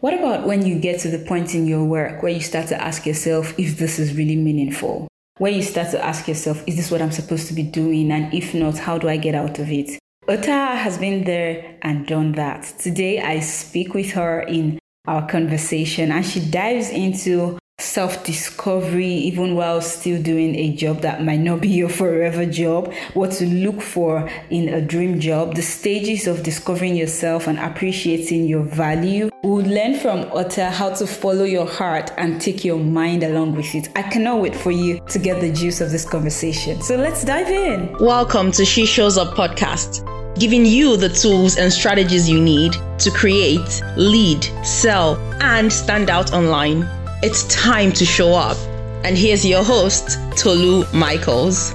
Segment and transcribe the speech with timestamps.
[0.00, 2.80] What about when you get to the point in your work where you start to
[2.80, 5.08] ask yourself if this is really meaningful?
[5.38, 8.12] Where you start to ask yourself, is this what I'm supposed to be doing?
[8.12, 9.98] And if not, how do I get out of it?
[10.28, 12.64] Ota has been there and done that.
[12.78, 19.54] Today, I speak with her in our conversation and she dives into self discovery, even
[19.54, 23.80] while still doing a job that might not be your forever job, what to look
[23.80, 29.30] for in a dream job, the stages of discovering yourself and appreciating your value.
[29.42, 33.74] We'll learn from Ota how to follow your heart and take your mind along with
[33.74, 33.88] it.
[33.94, 36.82] I cannot wait for you to get the juice of this conversation.
[36.82, 37.96] So let's dive in.
[38.00, 40.04] Welcome to She Shows Up podcast
[40.38, 46.34] giving you the tools and strategies you need to create, lead, sell, and stand out
[46.34, 46.86] online.
[47.22, 48.58] It's time to show up.
[49.02, 51.72] And here's your host, Tolu Michaels.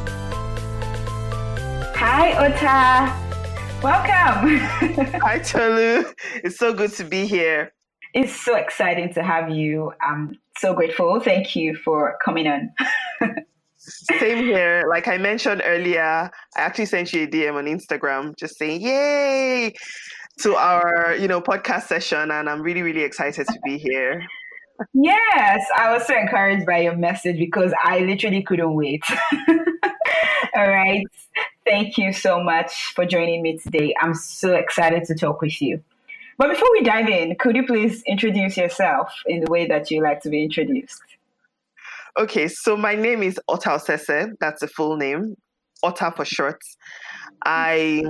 [1.95, 3.11] Hi, Ota.
[3.81, 4.59] Welcome.
[5.19, 6.05] Hi, Tolu.
[6.43, 7.73] It's so good to be here.
[8.13, 9.91] It's so exciting to have you.
[9.99, 11.19] I'm so grateful.
[11.19, 12.71] Thank you for coming on.
[13.77, 14.85] Same here.
[14.87, 19.73] Like I mentioned earlier, I actually sent you a DM on Instagram just saying, Yay!
[20.41, 24.23] to our, you know, podcast session and I'm really, really excited to be here.
[24.93, 29.03] Yes, I was so encouraged by your message because I literally couldn't wait.
[30.55, 31.05] All right.
[31.65, 33.93] Thank you so much for joining me today.
[34.01, 35.81] I'm so excited to talk with you.
[36.37, 40.01] But before we dive in, could you please introduce yourself in the way that you
[40.01, 41.01] like to be introduced?
[42.17, 44.33] Okay, so my name is Ota Osese.
[44.39, 45.35] That's the full name.
[45.83, 46.61] Ota for short.
[47.45, 48.03] I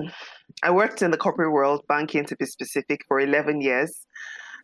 [0.64, 4.06] I worked in the corporate world, banking to be specific, for 11 years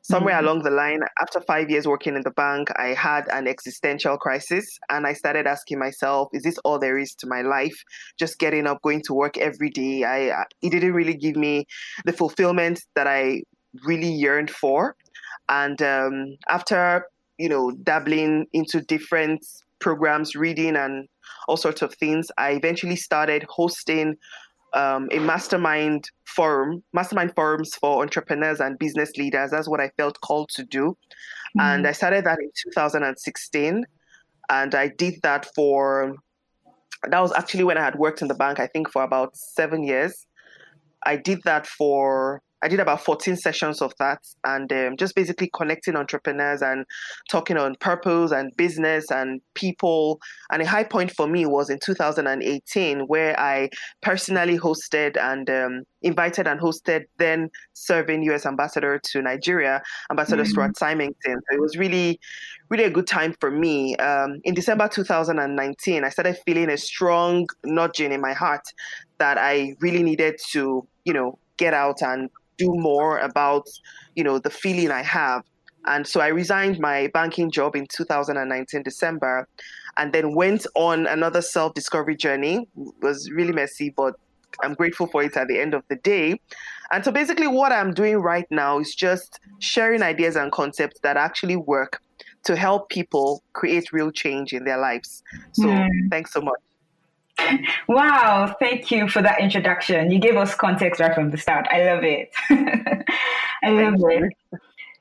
[0.09, 0.45] somewhere mm-hmm.
[0.45, 4.65] along the line, after five years working in the bank, I had an existential crisis
[4.89, 7.75] and I started asking myself, is this all there is to my life?
[8.17, 10.03] Just getting up, going to work every day.
[10.03, 11.65] I, it didn't really give me
[12.05, 13.43] the fulfillment that I
[13.85, 14.95] really yearned for.
[15.49, 17.05] And um, after,
[17.37, 19.45] you know, dabbling into different
[19.79, 21.07] programs, reading and
[21.47, 24.15] all sorts of things, I eventually started hosting
[24.73, 29.51] um, a mastermind forum, mastermind forums for entrepreneurs and business leaders.
[29.51, 30.97] That's what I felt called to do.
[31.57, 31.59] Mm-hmm.
[31.61, 33.85] And I started that in 2016.
[34.49, 36.15] And I did that for,
[37.09, 39.83] that was actually when I had worked in the bank, I think for about seven
[39.83, 40.25] years.
[41.05, 45.49] I did that for I did about 14 sessions of that and um, just basically
[45.53, 46.85] connecting entrepreneurs and
[47.29, 50.19] talking on purpose and business and people.
[50.51, 53.69] And a high point for me was in 2018, where I
[54.01, 60.51] personally hosted and um, invited and hosted then serving US ambassador to Nigeria, Ambassador mm-hmm.
[60.51, 61.15] Stuart Symington.
[61.49, 62.19] So it was really,
[62.69, 63.95] really a good time for me.
[63.97, 68.63] Um, in December 2019, I started feeling a strong nudging in my heart
[69.19, 73.67] that I really needed to, you know, get out and do more about,
[74.15, 75.43] you know, the feeling I have.
[75.85, 79.47] And so I resigned my banking job in 2019 December,
[79.97, 82.67] and then went on another self-discovery journey.
[82.77, 84.15] It was really messy, but
[84.61, 86.39] I'm grateful for it at the end of the day.
[86.91, 91.17] And so basically, what I'm doing right now is just sharing ideas and concepts that
[91.17, 92.01] actually work
[92.43, 95.23] to help people create real change in their lives.
[95.51, 95.89] So mm.
[96.09, 96.59] thanks so much.
[97.87, 100.11] Wow, thank you for that introduction.
[100.11, 101.67] You gave us context right from the start.
[101.71, 102.31] I love it.
[103.63, 104.33] I love it.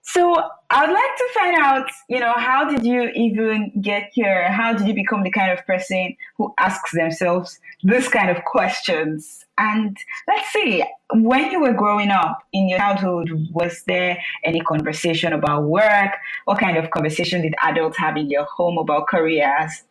[0.03, 0.35] So
[0.71, 4.51] I'd like to find out, you know, how did you even get here?
[4.53, 9.45] How did you become the kind of person who asks themselves this kind of questions?
[9.59, 9.97] And
[10.29, 15.65] let's see, when you were growing up in your childhood, was there any conversation about
[15.65, 16.13] work?
[16.45, 19.83] What kind of conversation did adults have in your home about careers?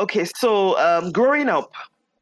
[0.00, 1.72] Okay, so um, growing up,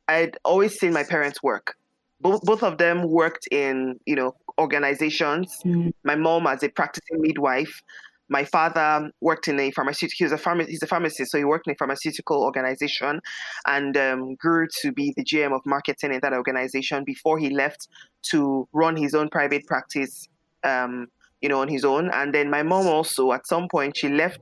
[0.08, 1.76] I'd always seen my parents work.
[2.20, 5.54] Both both of them worked in you know organizations.
[5.64, 5.92] Mm.
[6.04, 7.82] My mom as a practicing midwife.
[8.28, 10.16] My father worked in a pharmaceutical.
[10.18, 13.20] He was a pharma, He's a pharmacist, so he worked in a pharmaceutical organization,
[13.66, 17.86] and um, grew to be the GM of marketing in that organization before he left
[18.30, 20.28] to run his own private practice
[20.64, 21.06] um,
[21.40, 22.10] you know, on his own.
[22.12, 24.40] And then my mom also, at some point, she left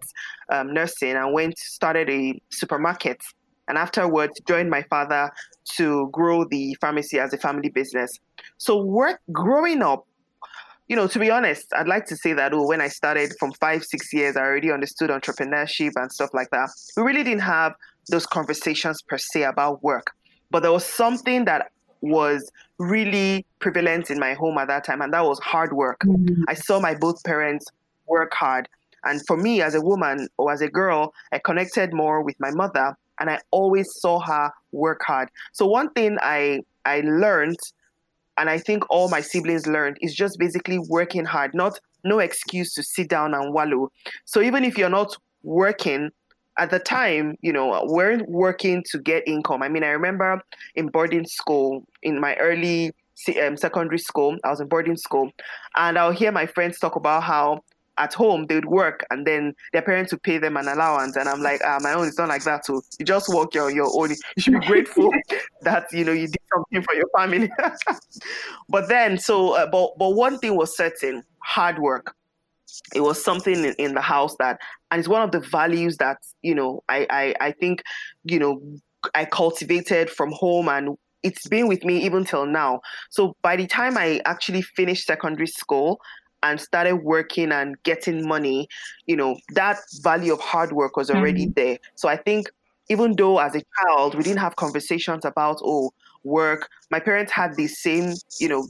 [0.50, 3.20] um, nursing and went started a supermarket.
[3.66, 5.30] And afterwards, joined my father
[5.76, 8.18] to grow the pharmacy as a family business.
[8.58, 10.06] So, work growing up,
[10.88, 13.52] you know, to be honest, I'd like to say that oh, when I started from
[13.52, 16.68] five, six years, I already understood entrepreneurship and stuff like that.
[16.96, 17.72] We really didn't have
[18.10, 20.12] those conversations per se about work,
[20.50, 21.70] but there was something that
[22.04, 26.00] was really prevalent in my home at that time, and that was hard work.
[26.00, 26.44] Mm-hmm.
[26.48, 27.66] I saw my both parents
[28.06, 28.68] work hard.
[29.04, 32.50] And for me, as a woman or as a girl, I connected more with my
[32.50, 35.28] mother, and I always saw her work hard.
[35.52, 37.58] So one thing I I learned
[38.36, 42.74] and I think all my siblings learned is just basically working hard, not no excuse
[42.74, 43.90] to sit down and wallow.
[44.24, 46.10] So even if you're not working
[46.58, 49.62] at the time, you know, weren't working to get income.
[49.62, 50.40] I mean, I remember
[50.74, 52.92] in boarding school in my early
[53.42, 55.30] um, secondary school, I was in boarding school,
[55.76, 57.62] and I'll hear my friends talk about how
[57.98, 61.28] at home they would work and then their parents would pay them an allowance and
[61.28, 62.82] i'm like ah my own is not like that too.
[62.98, 64.10] You just work your, your own.
[64.10, 65.12] You should be grateful
[65.62, 67.50] that you know you did something for your family.
[68.68, 72.16] But then so uh, but but one thing was certain hard work
[72.94, 74.58] it was something in, in the house that
[74.90, 77.82] and it's one of the values that you know I, I i think
[78.24, 78.60] you know
[79.14, 82.80] i cultivated from home and it's been with me even till now
[83.10, 86.00] so by the time i actually finished secondary school
[86.44, 88.68] and started working and getting money,
[89.06, 91.52] you know, that value of hard work was already mm-hmm.
[91.56, 91.78] there.
[91.96, 92.48] So I think
[92.90, 95.90] even though as a child we didn't have conversations about oh
[96.22, 98.66] work, my parents had the same, you know,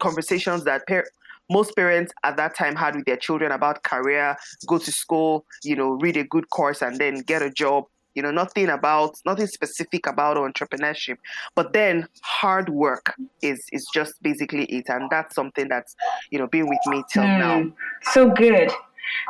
[0.00, 1.06] conversations that par-
[1.50, 4.36] most parents at that time had with their children about career,
[4.66, 7.84] go to school, you know, read a good course and then get a job.
[8.14, 11.16] You know nothing about nothing specific about entrepreneurship.
[11.56, 13.12] But then hard work
[13.42, 14.84] is is just basically it.
[14.88, 15.96] And that's something that's
[16.30, 17.72] you know been with me till mm, now.
[18.12, 18.70] So good.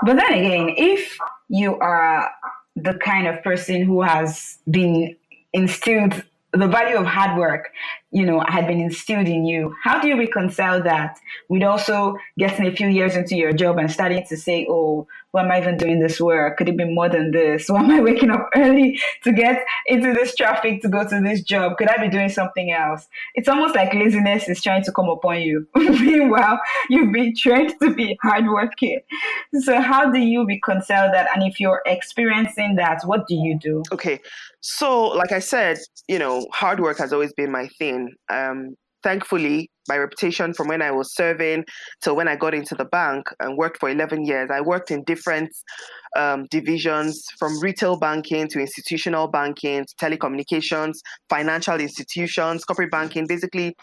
[0.03, 1.17] But then again if
[1.49, 2.31] you are
[2.77, 5.17] the kind of person who has been
[5.55, 6.23] instilled
[6.55, 7.71] the value of hard work,
[8.11, 9.75] you know, had been instilled in you.
[9.83, 11.19] How do you reconcile that
[11.49, 15.43] with also getting a few years into your job and starting to say, oh, why
[15.43, 16.57] am I even doing this work?
[16.57, 17.69] Could it be more than this?
[17.69, 21.43] Why am I waking up early to get into this traffic to go to this
[21.43, 21.77] job?
[21.77, 23.09] Could I be doing something else?
[23.35, 25.67] It's almost like laziness is trying to come upon you.
[25.75, 29.01] Meanwhile, you've been trained to be hardworking.
[29.63, 31.27] So, how do you reconcile that?
[31.35, 33.83] And if you're experiencing that, what do you do?
[33.91, 34.21] Okay.
[34.61, 38.15] So, like I said, you know, hard work has always been my thing.
[38.31, 41.65] Um, thankfully, my reputation from when I was serving
[42.01, 45.05] to when I got into the bank and worked for 11 years, I worked in
[45.05, 45.51] different
[46.17, 50.95] um, divisions from retail banking to institutional banking, to telecommunications,
[51.29, 53.77] financial institutions, corporate banking, basically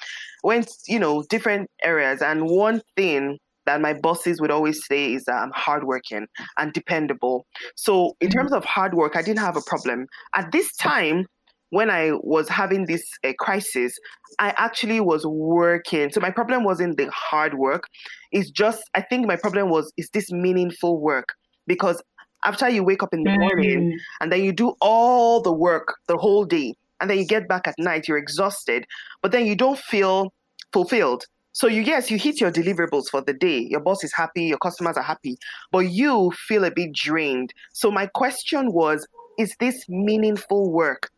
[0.43, 2.21] went, you know, different areas.
[2.21, 6.25] And one thing that my bosses would always say is that I'm hardworking
[6.57, 7.45] and dependable.
[7.75, 10.07] So, in terms of hard work, I didn't have a problem.
[10.35, 11.27] At this time,
[11.71, 13.97] when I was having this uh, crisis,
[14.39, 16.11] I actually was working.
[16.11, 17.87] So my problem wasn't the hard work.
[18.31, 21.29] It's just, I think my problem was, is this meaningful work?
[21.67, 22.01] Because
[22.45, 23.97] after you wake up in the morning mm.
[24.19, 27.67] and then you do all the work the whole day, and then you get back
[27.67, 28.85] at night, you're exhausted,
[29.21, 30.31] but then you don't feel
[30.71, 31.25] fulfilled.
[31.53, 33.59] So you yes, you hit your deliverables for the day.
[33.69, 35.37] Your boss is happy, your customers are happy,
[35.71, 37.53] but you feel a bit drained.
[37.73, 39.07] So my question was,
[39.39, 41.09] is this meaningful work?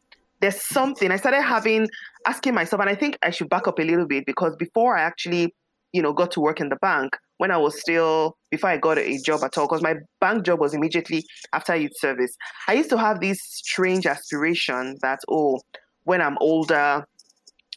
[0.43, 1.87] There's something I started having
[2.27, 5.03] asking myself, and I think I should back up a little bit because before I
[5.03, 5.55] actually,
[5.93, 8.97] you know, got to work in the bank, when I was still before I got
[8.97, 11.23] a job at all, because my bank job was immediately
[11.53, 12.35] after youth service,
[12.67, 15.61] I used to have this strange aspiration that oh,
[16.03, 17.05] when I'm older,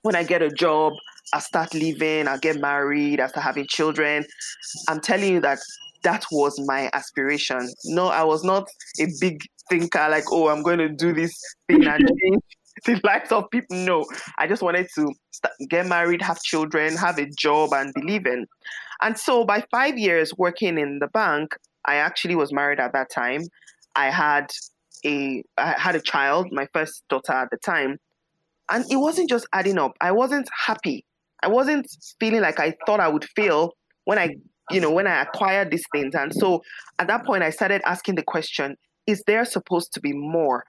[0.03, 0.93] when I get a job,
[1.33, 4.25] I start living, I get married, I start having children.
[4.89, 5.59] I'm telling you that
[6.03, 7.71] that was my aspiration.
[7.85, 8.67] No, I was not
[9.01, 9.39] a big
[9.71, 11.33] thinker like, oh, I'm going to do this
[11.69, 12.43] thing and change
[12.85, 13.77] the lives of people.
[13.77, 14.05] No,
[14.39, 18.47] I just wanted to start, get married, have children, have a job, and believe in.
[19.03, 23.11] And so by five years working in the bank, I actually was married at that
[23.11, 23.43] time.
[23.95, 24.51] I had
[25.05, 27.99] a I had a child, my first daughter at the time,
[28.71, 29.93] and it wasn't just adding up.
[30.01, 31.05] I wasn't happy.
[31.43, 31.87] I wasn't
[32.19, 33.73] feeling like I thought I would feel
[34.05, 34.37] when I,
[34.71, 36.15] you know, when I acquired these things.
[36.15, 36.63] And so
[36.99, 40.65] at that point, I started asking the question: is there supposed to be more?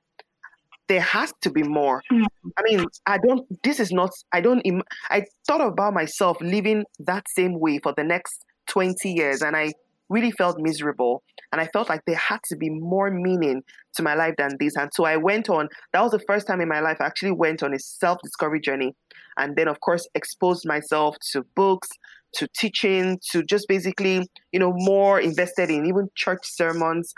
[0.88, 2.02] There has to be more.
[2.12, 2.26] Mm.
[2.58, 4.66] I mean, I don't, this is not, I don't,
[5.10, 9.74] I thought about myself living that same way for the next 20 years and I
[10.10, 11.24] really felt miserable.
[11.52, 13.64] And I felt like there had to be more meaning
[13.96, 14.76] to my life than this.
[14.76, 17.32] And so I went on, that was the first time in my life I actually
[17.32, 18.96] went on a self discovery journey.
[19.38, 21.88] And then, of course, exposed myself to books,
[22.34, 27.14] to teaching, to just basically, you know, more invested in even church sermons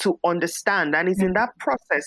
[0.00, 0.94] to understand.
[0.94, 2.04] And it's in that process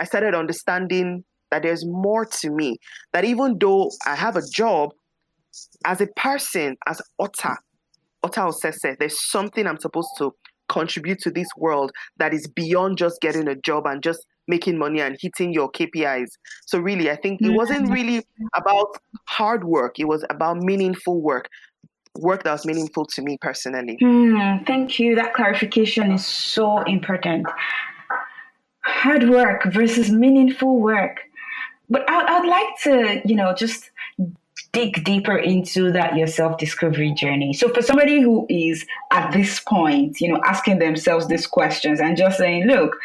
[0.00, 2.78] I started understanding that there's more to me.
[3.12, 4.90] That even though I have a job,
[5.84, 7.56] as a person, as Ota,
[8.22, 10.32] Ota Osese, there's something I'm supposed to
[10.68, 15.00] contribute to this world that is beyond just getting a job and just making money
[15.00, 16.28] and hitting your KPIs.
[16.66, 17.92] So really, I think it wasn't mm-hmm.
[17.92, 18.96] really about
[19.28, 19.98] hard work.
[19.98, 21.48] It was about meaningful work
[22.18, 23.96] work that was meaningful to me personally.
[24.02, 25.14] Mm, thank you.
[25.14, 27.46] That clarification is so important.
[28.82, 31.20] Hard work versus meaningful work.
[31.88, 33.90] But I, I'd like to, you know, just
[34.72, 37.52] dig deeper into that your self discovery journey.
[37.52, 42.16] So, for somebody who is at this point, you know, asking themselves these questions and
[42.16, 42.96] just saying, look,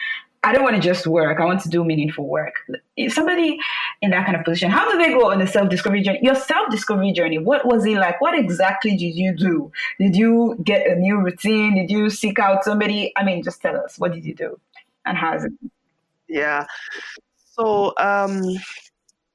[0.44, 1.40] I don't want to just work.
[1.40, 2.54] I want to do meaningful work.
[2.96, 3.58] If somebody
[4.04, 6.20] in that kind of position, how do they go on the self discovery journey?
[6.22, 8.22] Your self discovery journey, what was it like?
[8.22, 9.72] What exactly did you do?
[10.00, 11.76] Did you get a new routine?
[11.76, 13.12] Did you seek out somebody?
[13.18, 14.60] I mean, just tell us, what did you do
[15.06, 15.72] and it?
[16.28, 16.66] Yeah.
[17.52, 18.42] So, um,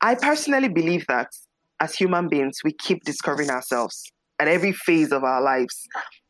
[0.01, 1.29] I personally believe that
[1.81, 4.03] as human beings, we keep discovering ourselves
[4.39, 5.87] at every phase of our lives.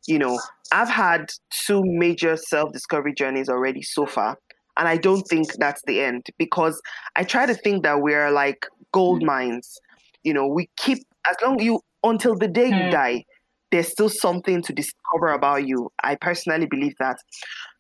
[0.06, 0.38] You know,
[0.72, 1.30] I've had
[1.66, 4.36] two major self discovery journeys already so far.
[4.76, 6.80] And I don't think that's the end because
[7.16, 9.78] I try to think that we're like gold mines.
[10.22, 12.90] You know, we keep, as long you, until the day you hmm.
[12.90, 13.24] die,
[13.70, 15.90] there's still something to discover about you.
[16.02, 17.18] I personally believe that.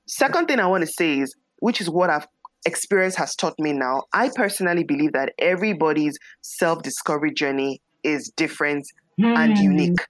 [0.06, 2.26] Second thing I want to say is, which is what I've
[2.66, 8.86] experience has taught me now, I personally believe that everybody's self discovery journey is different
[9.18, 9.36] mm.
[9.36, 9.64] and hmm.
[9.64, 10.00] unique.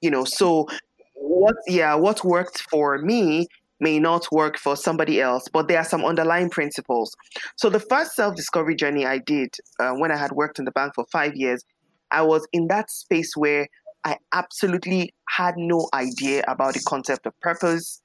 [0.00, 0.66] You know, so
[1.14, 3.46] what, yeah, what worked for me
[3.80, 7.14] may not work for somebody else, but there are some underlying principles.
[7.56, 10.70] So, the first self discovery journey I did uh, when I had worked in the
[10.70, 11.64] bank for five years,
[12.10, 13.68] I was in that space where
[14.04, 18.00] I absolutely had no idea about the concept of purpose.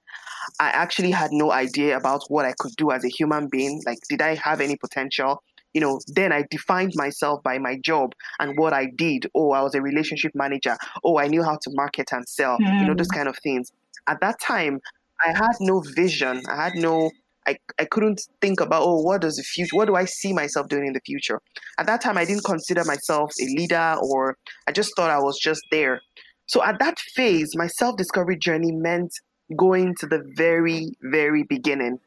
[0.60, 3.82] I actually had no idea about what I could do as a human being.
[3.86, 5.44] Like, did I have any potential?
[5.74, 9.28] You know, then I defined myself by my job and what I did.
[9.36, 10.78] Oh, I was a relationship manager.
[11.04, 12.80] Oh, I knew how to market and sell, mm.
[12.80, 13.18] you know, those hmm.
[13.18, 13.72] kind of things.
[14.08, 14.80] At that time,
[15.26, 16.42] I had no vision.
[16.50, 17.12] I had no
[17.48, 20.68] I, I couldn't think about oh what does the future what do I see myself
[20.68, 21.40] doing in the future.
[21.78, 25.38] At that time I didn't consider myself a leader or I just thought I was
[25.40, 26.02] just there.
[26.48, 29.12] So at that phase, my self-discovery journey meant
[29.56, 32.00] going to the very, very beginning.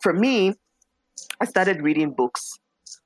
[0.00, 0.54] For me,
[1.40, 2.58] I started reading books.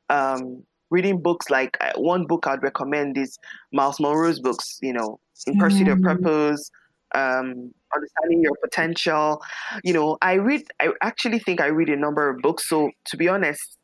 [0.08, 3.38] Um, reading books like uh, one book I'd recommend is
[3.72, 6.06] Myles Munroe's books, you know, In Pursuit mm-hmm.
[6.06, 6.70] of Purpose,
[7.14, 9.42] um, understanding your potential.
[9.84, 12.68] You know, I read, I actually think I read a number of books.
[12.68, 13.78] So to be honest,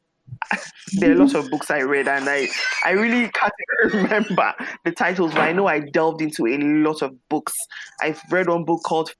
[0.94, 2.48] there are a lot of books I read, and I,
[2.84, 3.52] I really can't
[3.92, 4.54] remember
[4.84, 7.52] the titles, but I know I delved into a lot of books.
[8.00, 9.12] I've read one book called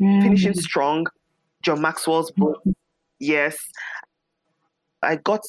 [0.00, 0.22] mm-hmm.
[0.22, 1.06] Finishing Strong,
[1.62, 2.60] John Maxwell's book.
[2.60, 2.72] Mm-hmm.
[3.20, 3.56] Yes.
[5.02, 5.40] I got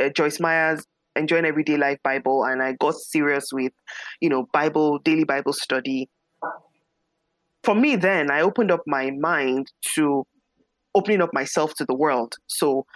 [0.00, 0.84] uh, Joyce Meyer's
[1.16, 3.72] Enjoying Everyday Life Bible, and I got serious with,
[4.20, 6.08] you know, Bible, daily Bible study
[7.68, 10.26] for me, then I opened up my mind to
[10.94, 12.34] opening up myself to the world.
[12.46, 12.86] So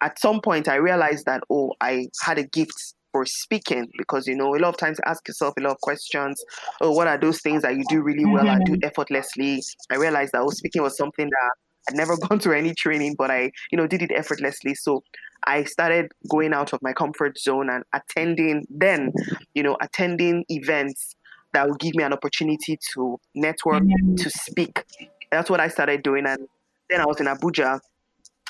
[0.00, 4.36] at some point, I realized that, oh, I had a gift for speaking because, you
[4.36, 6.42] know, a lot of times ask yourself a lot of questions.
[6.80, 8.56] Oh, what are those things that you do really well mm-hmm.
[8.56, 8.84] and do mm-hmm.
[8.84, 9.62] effortlessly?
[9.90, 11.50] I realized that, oh, speaking was something that
[11.88, 14.74] I'd never gone to any training, but I, you know, did it effortlessly.
[14.74, 15.02] So
[15.44, 19.12] I started going out of my comfort zone and attending then,
[19.54, 21.14] you know, attending events
[21.52, 24.14] that will give me an opportunity to network, mm-hmm.
[24.16, 24.84] to speak.
[25.32, 26.26] That's what I started doing.
[26.26, 26.46] And
[26.88, 27.80] then I was in Abuja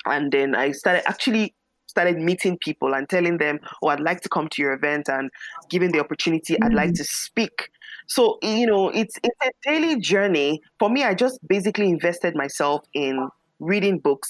[0.07, 1.55] and then I started actually
[1.90, 5.30] started meeting people and telling them, oh, I'd like to come to your event and
[5.68, 6.64] giving the opportunity, mm-hmm.
[6.64, 7.02] I'd like mm-hmm.
[7.02, 7.68] to speak.
[8.06, 10.61] So, you know, it's it's a daily journey.
[10.78, 13.28] For me, I just basically invested myself in
[13.59, 14.28] reading books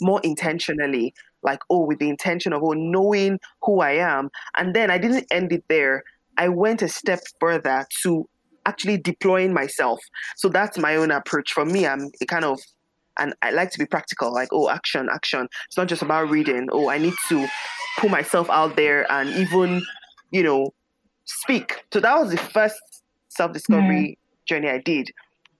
[0.00, 4.30] more intentionally, like, oh, with the intention of oh, knowing who I am.
[4.56, 6.02] And then I didn't end it there.
[6.36, 8.28] I went a step further to
[8.66, 9.98] actually deploying myself.
[10.36, 11.52] So that's my own approach.
[11.52, 12.60] For me, I'm a kind of
[13.18, 15.48] and I like to be practical, like, oh, action, action.
[15.66, 16.68] It's not just about reading.
[16.72, 17.46] Oh, I need to
[17.98, 19.82] put myself out there and even,
[20.30, 20.72] you know,
[21.24, 21.84] speak.
[21.92, 22.80] So that was the first
[23.28, 24.46] self discovery mm.
[24.46, 25.10] journey I did,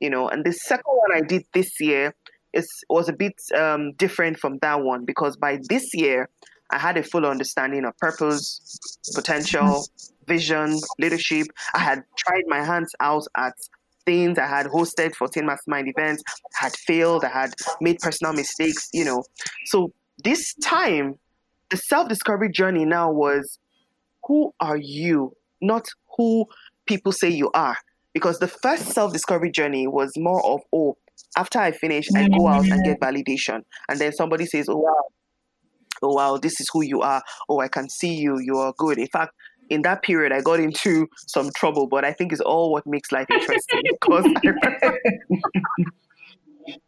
[0.01, 0.29] you know.
[0.29, 2.15] And the second one I did this year
[2.53, 6.29] is was a bit um, different from that one because by this year,
[6.71, 8.79] I had a full understanding of purpose,
[9.15, 9.87] potential,
[10.27, 11.47] vision, leadership.
[11.75, 13.55] I had tried my hands out at
[14.09, 14.39] things.
[14.39, 16.23] I had hosted 14 mastermind events,
[16.55, 17.51] had failed, I had
[17.81, 19.23] made personal mistakes, you know.
[19.67, 19.93] So
[20.25, 21.17] this time,
[21.71, 23.59] the self discovery journey now was
[24.27, 25.87] who are you, not
[26.17, 26.47] who
[26.87, 27.77] people say you are.
[28.15, 30.97] Because the first self discovery journey was more of, oh,
[31.37, 33.61] after I finish, I go out and get validation.
[33.89, 35.05] And then somebody says, oh, wow,
[36.03, 37.23] oh, wow, this is who you are.
[37.49, 38.39] Oh, I can see you.
[38.41, 38.99] You are good.
[38.99, 39.33] In fact,
[39.71, 43.13] in that period, I got into some trouble, but I think it's all what makes
[43.13, 44.27] life interesting because
[44.83, 44.93] I,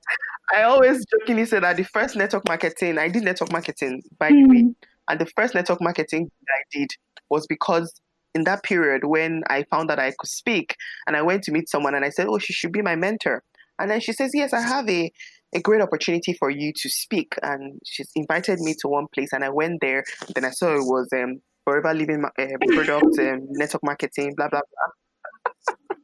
[0.52, 4.42] I always jokingly say that the first network marketing, I did network marketing, by mm.
[4.42, 4.70] the way, hmm.
[5.08, 6.90] and the first network marketing I did
[7.28, 8.00] was because
[8.34, 11.68] in that period when I found that I could speak and I went to meet
[11.68, 13.42] someone and I said, Oh, she should be my mentor.
[13.78, 15.10] And then she says, Yes, I have a,
[15.54, 17.34] a great opportunity for you to speak.
[17.42, 20.04] And she's invited me to one place and I went there.
[20.34, 24.60] Then I saw it was um, forever living uh, product, um, network marketing, blah blah
[24.70, 25.96] blah.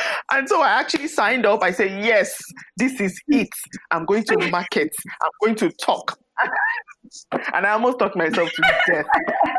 [0.32, 1.62] and so I actually signed up.
[1.62, 2.34] I said, yes,
[2.78, 3.48] this is it.
[3.90, 4.94] I'm going to market.
[5.22, 6.18] I'm going to talk.
[7.54, 9.06] and I almost talked myself to death.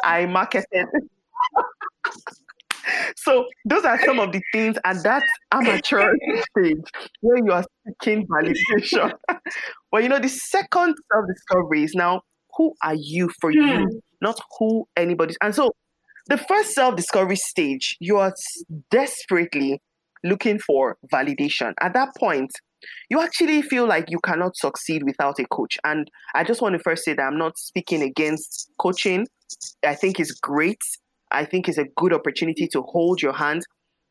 [0.03, 0.87] I marketed.
[3.15, 6.13] so those are some of the things at that amateur
[6.49, 6.77] stage
[7.21, 9.11] where you are seeking validation.
[9.91, 12.21] but you know, the second self-discovery is now
[12.55, 13.85] who are you for you, hmm.
[14.21, 15.35] Not who anybody.
[15.41, 15.71] And so
[16.27, 18.33] the first self-discovery stage, you are
[18.91, 19.81] desperately
[20.23, 21.73] looking for validation.
[21.79, 22.51] At that point,
[23.09, 25.77] you actually feel like you cannot succeed without a coach.
[25.83, 29.25] And I just want to first say that I'm not speaking against coaching.
[29.85, 30.81] I think it's great.
[31.31, 33.63] I think it's a good opportunity to hold your hand.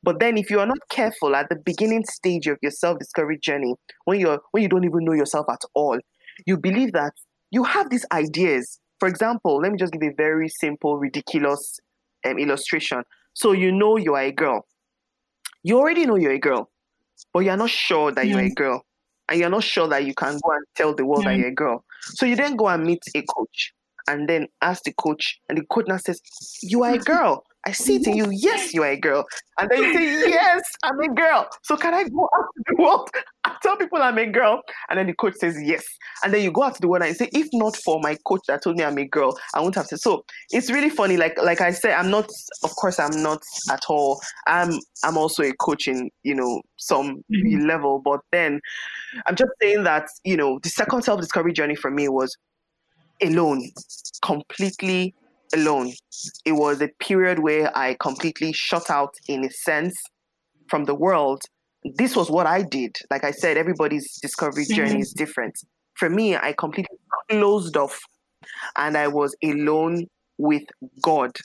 [0.03, 3.75] But then if you are not careful at the beginning stage of your self-discovery journey,
[4.05, 5.99] when you're when you don't even know yourself at all,
[6.47, 7.13] you believe that
[7.51, 8.79] you have these ideas.
[8.99, 11.79] For example, let me just give a very simple, ridiculous
[12.25, 13.03] um, illustration.
[13.35, 14.67] So you know you are a girl.
[15.63, 16.71] You already know you're a girl
[17.33, 18.85] but you're not sure that you're a girl.
[19.29, 21.55] And you're not sure that you can go and tell the world that you're a
[21.55, 21.85] girl.
[22.01, 23.73] So you then go and meet a coach
[24.09, 26.21] and then ask the coach, and the coach now says,
[26.63, 27.45] You are a girl.
[27.67, 28.31] I say to you.
[28.31, 29.27] Yes, you are a girl.
[29.59, 31.49] And then you say, Yes, I'm a girl.
[31.63, 33.11] So can I go out to the world
[33.45, 34.63] and tell people I'm a girl?
[34.89, 35.85] And then the coach says, Yes.
[36.25, 38.17] And then you go out to the world and you say, If not for my
[38.25, 39.99] coach that told me I'm a girl, I wouldn't have said.
[39.99, 41.17] So it's really funny.
[41.17, 42.31] Like like I said, I'm not.
[42.63, 44.21] Of course, I'm not at all.
[44.47, 47.67] I'm I'm also a coach in you know some mm-hmm.
[47.67, 48.61] level, but then
[49.27, 52.37] I'm just saying that you know the second self discovery journey for me was
[53.21, 53.71] alone,
[54.23, 55.15] completely
[55.55, 55.93] alone.
[56.45, 59.95] It was a period where I completely shut out, in a sense,
[60.69, 61.43] from the world.
[61.97, 62.97] This was what I did.
[63.11, 65.01] Like I said, everybody's discovery journey mm-hmm.
[65.01, 65.55] is different.
[65.95, 66.99] For me, I completely
[67.31, 67.99] closed off
[68.77, 70.07] and I was alone
[70.39, 70.65] with
[71.03, 71.37] God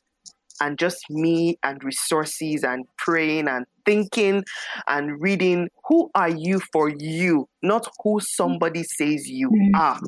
[0.62, 4.44] and just me and resources and praying and thinking
[4.88, 9.72] and reading who are you for you not who somebody says you mm.
[9.76, 10.00] are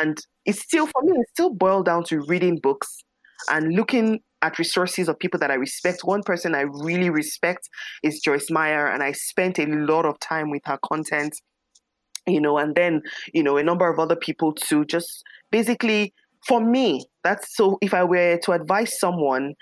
[0.00, 3.02] and it's still for me it still boiled down to reading books
[3.50, 6.00] and looking at resources of people that I respect.
[6.04, 7.68] One person I really respect
[8.02, 11.34] is Joyce Meyer, and I spent a lot of time with her content,
[12.26, 13.02] you know, and then,
[13.32, 14.84] you know, a number of other people too.
[14.84, 16.12] Just basically,
[16.46, 19.54] for me, that's so if I were to advise someone,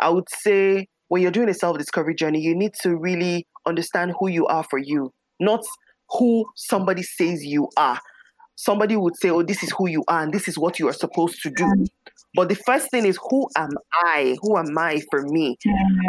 [0.00, 4.12] I would say when you're doing a self discovery journey, you need to really understand
[4.20, 5.64] who you are for you, not
[6.10, 8.00] who somebody says you are.
[8.56, 10.92] Somebody would say, Oh, this is who you are, and this is what you are
[10.92, 11.86] supposed to do.
[12.34, 14.36] But the first thing is, who am I?
[14.42, 15.56] Who am I for me?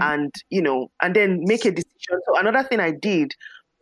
[0.01, 2.19] And, you know, and then make a decision.
[2.25, 3.33] So another thing I did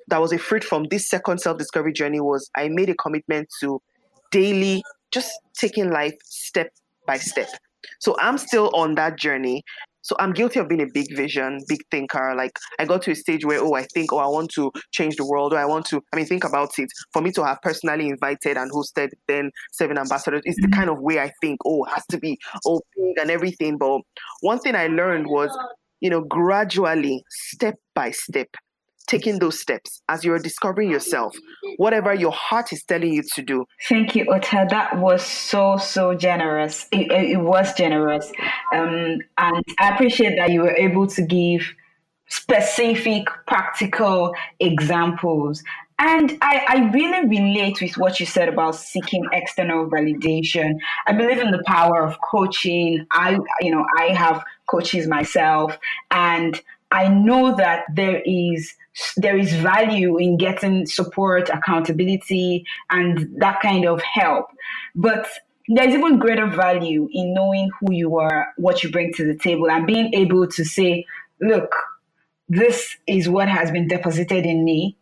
[0.10, 3.48] that was a fruit from this second self discovery journey was I made a commitment
[3.62, 3.82] to
[4.32, 6.70] daily just taking life step
[7.08, 7.50] by step.
[8.00, 9.64] So I'm still on that journey.
[10.06, 12.36] So I'm guilty of being a big vision, big thinker.
[12.38, 15.16] Like I got to a stage where, oh, I think, oh, I want to change
[15.16, 16.90] the world, or I want to, I mean, think about it.
[17.12, 21.00] For me to have personally invited and hosted then seven ambassadors is the kind of
[21.00, 22.38] way I think, oh, it has to be,
[22.68, 22.82] oh,
[23.20, 23.80] and everything.
[23.80, 24.02] But
[24.42, 25.58] one thing I learned was,
[26.02, 28.50] you know, gradually, step by step,
[29.16, 31.36] taking those steps as you're discovering yourself,
[31.78, 33.66] whatever your heart is telling you to do.
[33.88, 34.68] Thank you, Ota.
[34.70, 36.88] That was so, so generous.
[36.92, 38.32] It, it was generous.
[38.74, 41.62] Um, and I appreciate that you were able to give
[42.28, 45.64] specific, practical examples.
[45.98, 50.74] And I, I really relate with what you said about seeking external validation.
[51.08, 53.06] I believe in the power of coaching.
[53.12, 55.78] I, you know, I have coaches myself,
[56.12, 58.74] and I know that there is
[59.18, 64.48] there is value in getting support, accountability, and that kind of help.
[64.96, 65.28] But
[65.68, 69.70] there's even greater value in knowing who you are, what you bring to the table,
[69.70, 71.06] and being able to say,
[71.42, 71.74] look,
[72.48, 74.98] this is what has been deposited in me.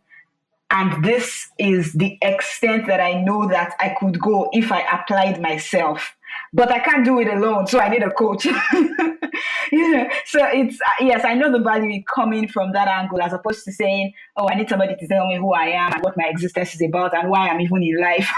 [0.70, 5.40] And this is the extent that I know that I could go if I applied
[5.40, 6.16] myself.
[6.52, 8.46] But I can't do it alone, so I need a coach.
[9.72, 10.10] yeah.
[10.26, 13.72] So it's uh, yes, I know the value coming from that angle as opposed to
[13.72, 16.74] saying, "Oh, I need somebody to tell me who I am and what my existence
[16.74, 18.30] is about and why I'm even in life."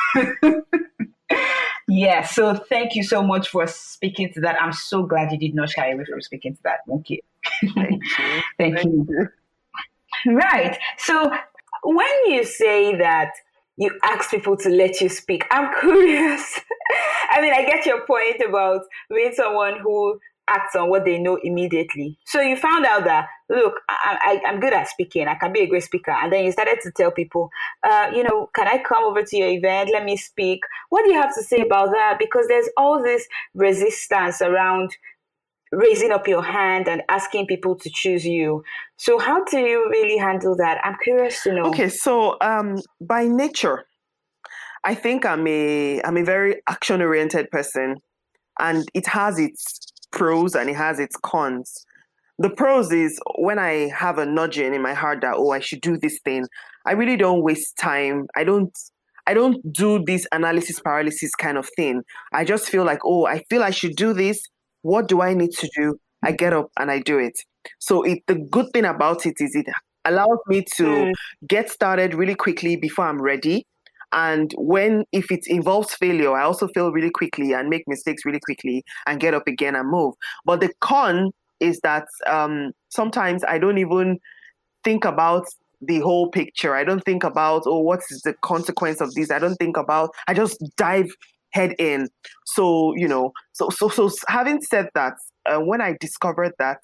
[1.88, 2.24] yeah.
[2.24, 4.60] So thank you so much for speaking to that.
[4.60, 6.80] I'm so glad you did not shy away from speaking to that.
[6.88, 7.20] Thank you.
[7.74, 8.42] Thank you.
[8.58, 9.06] thank, thank you.
[10.24, 10.34] you.
[10.34, 10.78] Right.
[10.98, 11.30] So
[11.84, 13.32] when you say that
[13.76, 15.46] you ask people to let you speak.
[15.50, 16.60] I'm curious.
[17.30, 21.38] I mean, I get your point about being someone who acts on what they know
[21.42, 22.16] immediately.
[22.24, 25.26] So you found out that, look, I, am good at speaking.
[25.26, 26.12] I can be a great speaker.
[26.12, 27.50] And then you started to tell people,
[27.82, 29.90] uh, you know, can I come over to your event?
[29.92, 30.60] Let me speak.
[30.90, 32.18] What do you have to say about that?
[32.18, 34.96] Because there's all this resistance around
[35.76, 38.64] raising up your hand and asking people to choose you.
[38.96, 40.80] So, how do you really handle that?
[40.82, 41.66] I'm curious to know.
[41.66, 43.84] Okay, so um, by nature,
[44.84, 47.96] I think I'm a I'm a very action oriented person,
[48.58, 51.84] and it has its pros and it has its cons.
[52.38, 55.80] The pros is when I have a nudging in my heart that oh I should
[55.82, 56.46] do this thing.
[56.86, 58.26] I really don't waste time.
[58.34, 58.72] I don't
[59.26, 62.02] I don't do this analysis paralysis kind of thing.
[62.32, 64.40] I just feel like, oh, I feel I should do this.
[64.86, 65.98] What do I need to do?
[66.22, 67.36] I get up and I do it.
[67.80, 69.66] So it, the good thing about it is it
[70.04, 71.12] allows me to mm.
[71.48, 73.66] get started really quickly before I'm ready.
[74.12, 78.38] And when, if it involves failure, I also fail really quickly and make mistakes really
[78.44, 80.14] quickly and get up again and move.
[80.44, 84.18] But the con is that um, sometimes I don't even
[84.84, 85.46] think about
[85.80, 86.76] the whole picture.
[86.76, 89.32] I don't think about, oh, what is the consequence of this?
[89.32, 91.10] I don't think about, I just dive
[91.56, 92.08] head in.
[92.44, 95.14] So, you know, so, so, so having said that,
[95.46, 96.80] uh, when I discovered that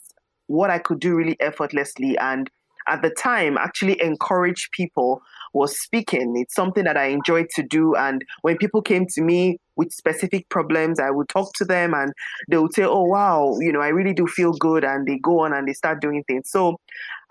[0.47, 2.49] what I could do really effortlessly and
[2.89, 5.23] at the time actually encourage people
[5.55, 6.35] was speaking.
[6.37, 7.95] It's something that I enjoyed to do.
[7.95, 12.13] And when people came to me with specific problems, I would talk to them and
[12.49, 14.85] they would say, Oh, wow, you know, I really do feel good.
[14.85, 16.51] And they go on and they start doing things.
[16.51, 16.79] So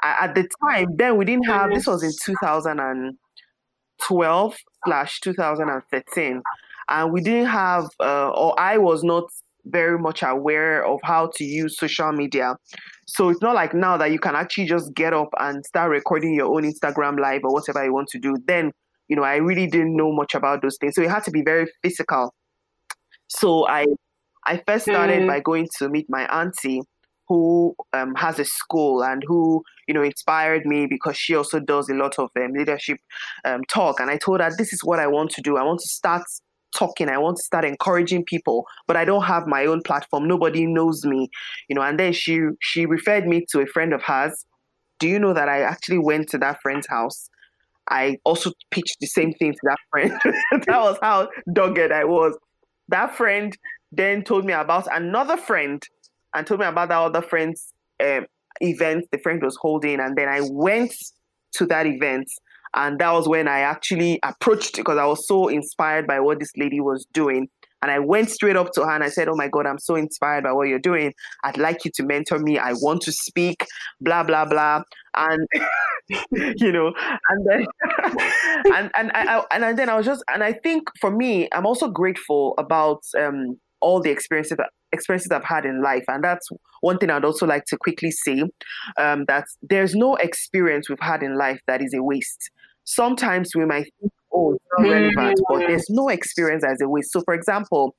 [0.03, 6.41] at the time, then we didn't have, this was in 2012 slash 2013.
[6.91, 9.23] And we didn't have, uh, or I was not
[9.65, 12.55] very much aware of how to use social media.
[13.07, 16.33] So it's not like now that you can actually just get up and start recording
[16.33, 18.35] your own Instagram live or whatever you want to do.
[18.45, 18.71] Then,
[19.07, 20.95] you know, I really didn't know much about those things.
[20.95, 22.33] So it had to be very physical.
[23.27, 23.85] So I
[24.45, 25.27] I first started mm.
[25.27, 26.81] by going to meet my auntie
[27.27, 31.87] who um, has a school and who you know inspired me because she also does
[31.89, 32.97] a lot of um, leadership
[33.45, 35.79] um, talk and i told her this is what i want to do i want
[35.79, 36.23] to start
[36.77, 37.09] talking.
[37.09, 40.27] I want to start encouraging people but i don't have my own platform.
[40.27, 41.29] Nobody knows me
[41.67, 41.81] you know.
[41.81, 44.45] And then she she referred me to a friend of hers.
[44.99, 47.29] Do you know that i actually went to that friend's house?
[47.89, 50.13] I also pitched the same thing to that friend.
[50.67, 52.37] That was how dogged i was.
[52.89, 53.57] That friend
[53.91, 55.81] then told me about another friend
[56.33, 58.25] and told me about that other friend's um,
[58.61, 59.99] event the friend was holding.
[59.99, 60.93] And then i went
[61.53, 62.29] to that event
[62.73, 66.51] and that was when I actually approached because I was so inspired by what this
[66.55, 67.49] lady was doing.
[67.81, 69.95] And I went straight up to her and I said, Oh my God, I'm so
[69.95, 71.13] inspired by what you're doing.
[71.43, 72.59] I'd like you to mentor me.
[72.59, 73.65] I want to speak,
[73.99, 74.83] blah, blah, blah.
[75.15, 75.47] And,
[76.31, 76.93] you know,
[77.29, 77.65] and then,
[78.75, 81.89] and, and, I, and then I was just, and I think for me, I'm also
[81.89, 84.57] grateful about um, all the experiences
[84.93, 86.03] experiences I've had in life.
[86.07, 86.47] And that's
[86.81, 88.43] one thing I'd also like to quickly say
[88.99, 92.51] um, that there's no experience we've had in life that is a waste
[92.83, 95.67] sometimes we might think, oh, it's not relevant, but mm.
[95.67, 97.01] there's no experience as a way.
[97.01, 97.95] So, for example,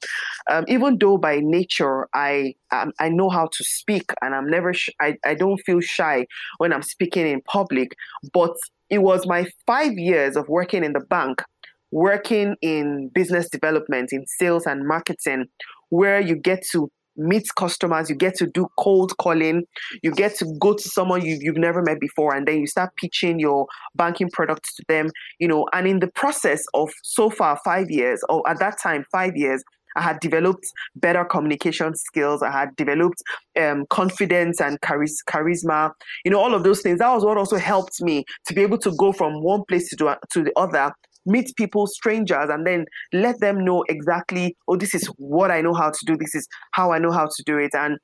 [0.51, 4.73] um, even though by nature I um, I know how to speak and I'm never
[4.73, 6.27] sh- I I don't feel shy
[6.59, 7.95] when I'm speaking in public,
[8.33, 8.57] but
[8.91, 11.43] it was my five years of working in the bank,
[11.91, 15.47] working in business development, in sales and marketing,
[15.91, 19.65] where you get to meet customers, you get to do cold calling,
[20.03, 22.91] you get to go to someone you've, you've never met before, and then you start
[22.97, 25.67] pitching your banking products to them, you know.
[25.73, 29.63] And in the process of so far five years, or at that time, five years,
[29.97, 30.65] I had developed
[30.97, 32.43] better communication skills.
[32.43, 33.23] I had developed
[33.61, 35.93] um, confidence and charis- charisma.
[36.25, 36.99] You know, all of those things.
[36.99, 40.19] That was what also helped me to be able to go from one place to,
[40.31, 40.93] to the other
[41.27, 45.75] meet people, strangers, and then let them know exactly, oh, this is what I know
[45.75, 46.17] how to do.
[46.17, 47.71] This is how I know how to do it.
[47.75, 47.99] And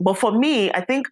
[0.00, 1.06] but for me, I think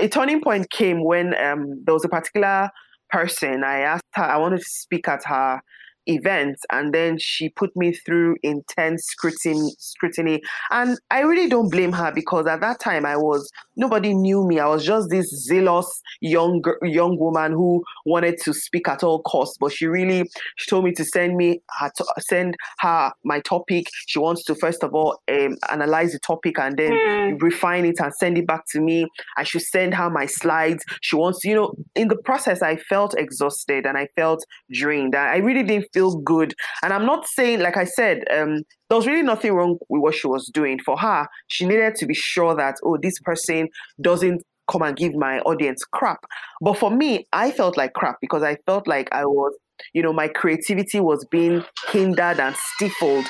[0.00, 2.70] a turning point came when um, there was a particular
[3.10, 3.64] person.
[3.64, 5.60] I asked her, I wanted to speak at her
[6.08, 10.40] events and then she put me through intense scrutiny scrutiny.
[10.70, 14.58] And i really don't blame her because at that time i was nobody knew me.
[14.58, 15.88] I was just this zealous
[16.20, 20.84] young young woman who wanted to speak at all costs but she really she told
[20.84, 23.86] me to send me her to, send her my topic.
[24.06, 27.42] She wants to first of all um, analyze the topic and then mm.
[27.42, 29.06] refine it and send it back to me.
[29.36, 30.84] I should send her my slides.
[31.00, 35.14] She wants you know in the process i felt exhausted and i felt drained.
[35.14, 36.54] I really didn't feel good.
[36.82, 40.14] And I'm not saying, like I said, um, there was really nothing wrong with what
[40.14, 40.78] she was doing.
[40.78, 43.68] For her, she needed to be sure that, oh, this person
[44.00, 46.20] doesn't come and give my audience crap.
[46.60, 49.56] But for me, I felt like crap because I felt like I was,
[49.92, 53.26] you know, my creativity was being hindered and stifled.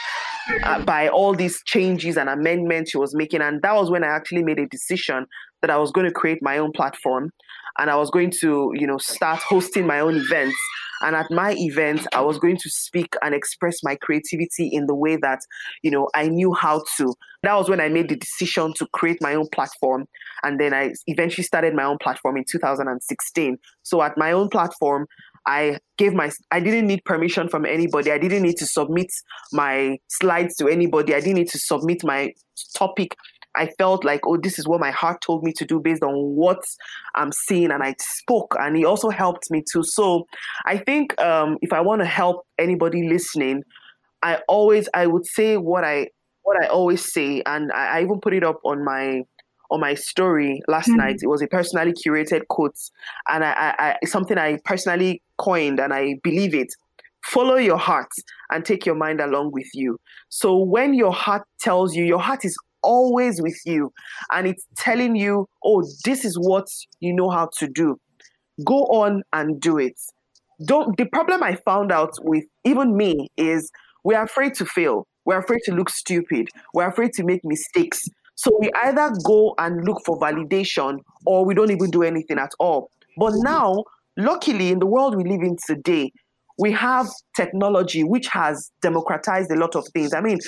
[0.62, 3.42] Uh, by all these changes and amendments she was making.
[3.42, 5.26] And that was when I actually made a decision
[5.60, 7.30] that I was going to create my own platform
[7.78, 10.56] and I was going to, you know, start hosting my own events
[11.00, 14.94] And at my event, I was going to speak and express my creativity in the
[14.94, 15.40] way that,
[15.82, 17.14] you know, I knew how to.
[17.42, 20.06] That was when I made the decision to create my own platform.
[20.42, 23.58] And then I eventually started my own platform in 2016.
[23.82, 25.06] So at my own platform,
[25.46, 28.12] I gave my I didn't need permission from anybody.
[28.12, 29.08] I didn't need to submit
[29.52, 31.14] my slides to anybody.
[31.14, 32.32] I didn't need to submit my
[32.76, 33.16] topic
[33.58, 36.14] I felt like, oh, this is what my heart told me to do based on
[36.14, 36.62] what
[37.14, 39.82] I'm seeing, and I spoke, and he also helped me too.
[39.82, 40.26] So
[40.64, 43.64] I think um, if I want to help anybody listening,
[44.22, 46.08] I always I would say what I
[46.42, 49.22] what I always say, and I, I even put it up on my
[49.70, 50.98] on my story last mm-hmm.
[50.98, 51.16] night.
[51.20, 52.78] It was a personally curated quote,
[53.28, 56.68] and I, I, I something I personally coined, and I believe it
[57.24, 58.08] follow your heart
[58.50, 59.98] and take your mind along with you.
[60.28, 63.92] So when your heart tells you, your heart is always with you
[64.32, 66.66] and it's telling you, oh, this is what
[67.00, 67.98] you know how to do.
[68.64, 69.94] Go on and do it.
[70.66, 73.70] Don't the problem I found out with even me is
[74.02, 75.06] we're afraid to fail.
[75.24, 76.48] We're afraid to look stupid.
[76.74, 78.02] We're afraid to make mistakes.
[78.34, 82.52] So we either go and look for validation or we don't even do anything at
[82.58, 82.90] all.
[83.16, 83.84] But now,
[84.16, 86.12] luckily, in the world we live in today,
[86.58, 90.12] we have technology which has democratized a lot of things.
[90.12, 90.38] I mean,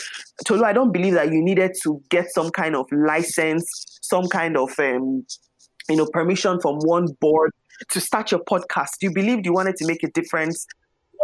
[0.45, 3.65] Tolu, I don't believe that you needed to get some kind of license,
[4.03, 5.25] some kind of um,
[5.89, 7.53] you know permission from one board
[7.91, 8.91] to start your podcast.
[9.01, 10.67] You believed you wanted to make a difference,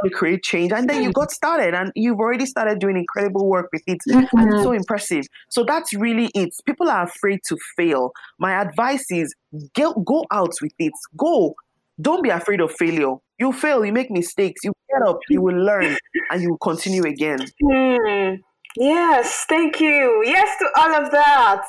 [0.05, 3.69] to create change, and then you got started, and you've already started doing incredible work
[3.73, 3.99] with it.
[4.09, 4.39] Mm-hmm.
[4.39, 5.25] And it's so impressive.
[5.49, 6.51] So that's really it.
[6.65, 8.13] People are afraid to fail.
[8.39, 9.35] My advice is
[9.75, 10.93] go go out with it.
[11.17, 11.55] Go.
[12.01, 15.57] Don't be afraid of failure you fail, you make mistakes, you get up, you will
[15.57, 15.97] learn,
[16.31, 17.41] and you will continue again.
[17.63, 18.41] Mm.
[18.79, 20.23] Yes, thank you.
[20.27, 21.63] Yes to all of that.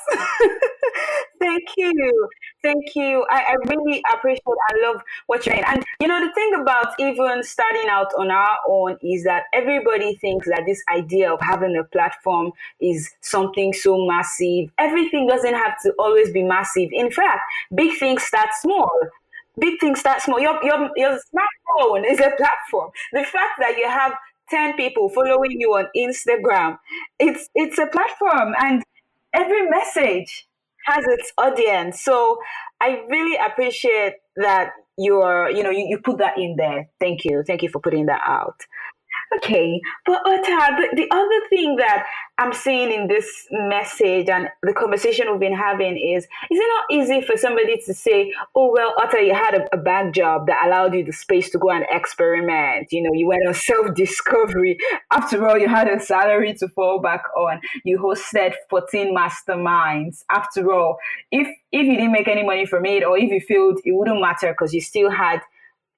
[1.40, 2.30] thank you.
[2.62, 3.26] Thank you.
[3.30, 5.64] I, I really appreciate I love what you're saying.
[5.68, 10.16] And you know, the thing about even starting out on our own is that everybody
[10.16, 12.52] thinks that this idea of having a platform
[12.82, 14.70] is something so massive.
[14.78, 16.90] Everything doesn't have to always be massive.
[16.92, 17.40] In fact,
[17.74, 18.92] big things start small
[19.60, 20.40] big things start small.
[20.40, 22.92] Your, your, your smartphone is a platform.
[23.14, 24.14] The fact that you have
[24.50, 26.78] 10 people following you on Instagram,
[27.20, 28.84] it's, it's a platform and
[29.34, 30.48] every message
[30.86, 32.02] has its audience.
[32.02, 32.40] So
[32.80, 36.90] I really appreciate that you're, you know, you, you put that in there.
[37.00, 37.44] Thank you.
[37.46, 38.62] Thank you for putting that out.
[39.36, 42.06] Okay, but Ota, the, the other thing that
[42.38, 46.86] I'm seeing in this message and the conversation we've been having is, is it not
[46.90, 50.66] easy for somebody to say, oh, well, Ota, you had a, a bad job that
[50.66, 52.88] allowed you the space to go and experiment.
[52.92, 54.78] You know, you went on self-discovery.
[55.12, 57.60] After all, you had a salary to fall back on.
[57.84, 60.24] You hosted 14 masterminds.
[60.32, 60.98] After all,
[61.32, 64.22] if, if you didn't make any money from it or if you failed, it wouldn't
[64.22, 65.42] matter because you still had,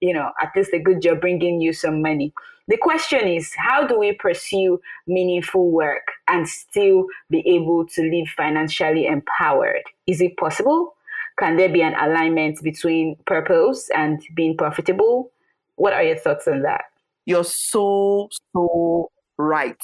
[0.02, 2.34] you know, at least a good job bringing you some money.
[2.70, 8.28] The question is, how do we pursue meaningful work and still be able to live
[8.38, 9.82] financially empowered?
[10.06, 10.94] Is it possible?
[11.40, 15.32] Can there be an alignment between purpose and being profitable?
[15.78, 16.84] What are your thoughts on that?
[17.26, 19.82] You're so, so right.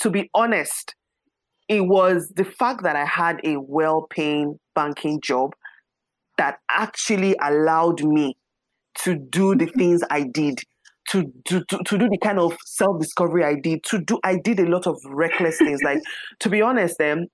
[0.00, 0.94] To be honest,
[1.68, 5.54] it was the fact that I had a well paying banking job
[6.38, 8.38] that actually allowed me
[9.02, 10.60] to do the things I did
[11.10, 13.84] to, to, to, to do the kind of self discovery I did.
[13.84, 15.82] To do, I did a lot of reckless things.
[15.82, 16.00] Like,
[16.40, 17.26] to be honest, um,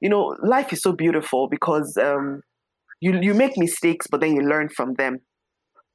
[0.00, 2.42] you know, life is so beautiful because um,
[3.00, 5.18] you you make mistakes, but then you learn from them.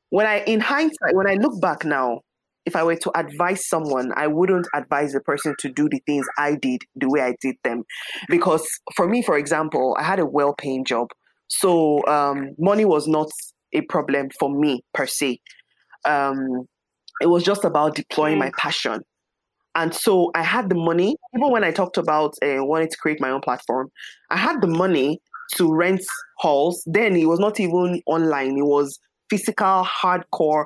[0.09, 2.21] When I, in hindsight, when I look back now,
[2.65, 6.25] if I were to advise someone, I wouldn't advise the person to do the things
[6.37, 7.83] I did the way I did them,
[8.27, 11.09] because for me, for example, I had a well-paying job,
[11.47, 13.29] so um, money was not
[13.73, 15.39] a problem for me per se.
[16.05, 16.65] Um,
[17.21, 18.39] it was just about deploying mm.
[18.39, 19.01] my passion.
[19.75, 23.21] And so I had the money, even when I talked about uh, wanting to create
[23.21, 23.89] my own platform,
[24.29, 25.21] I had the money
[25.55, 26.01] to rent
[26.37, 26.83] halls.
[26.85, 30.65] Then it was not even online, it was physical, hardcore,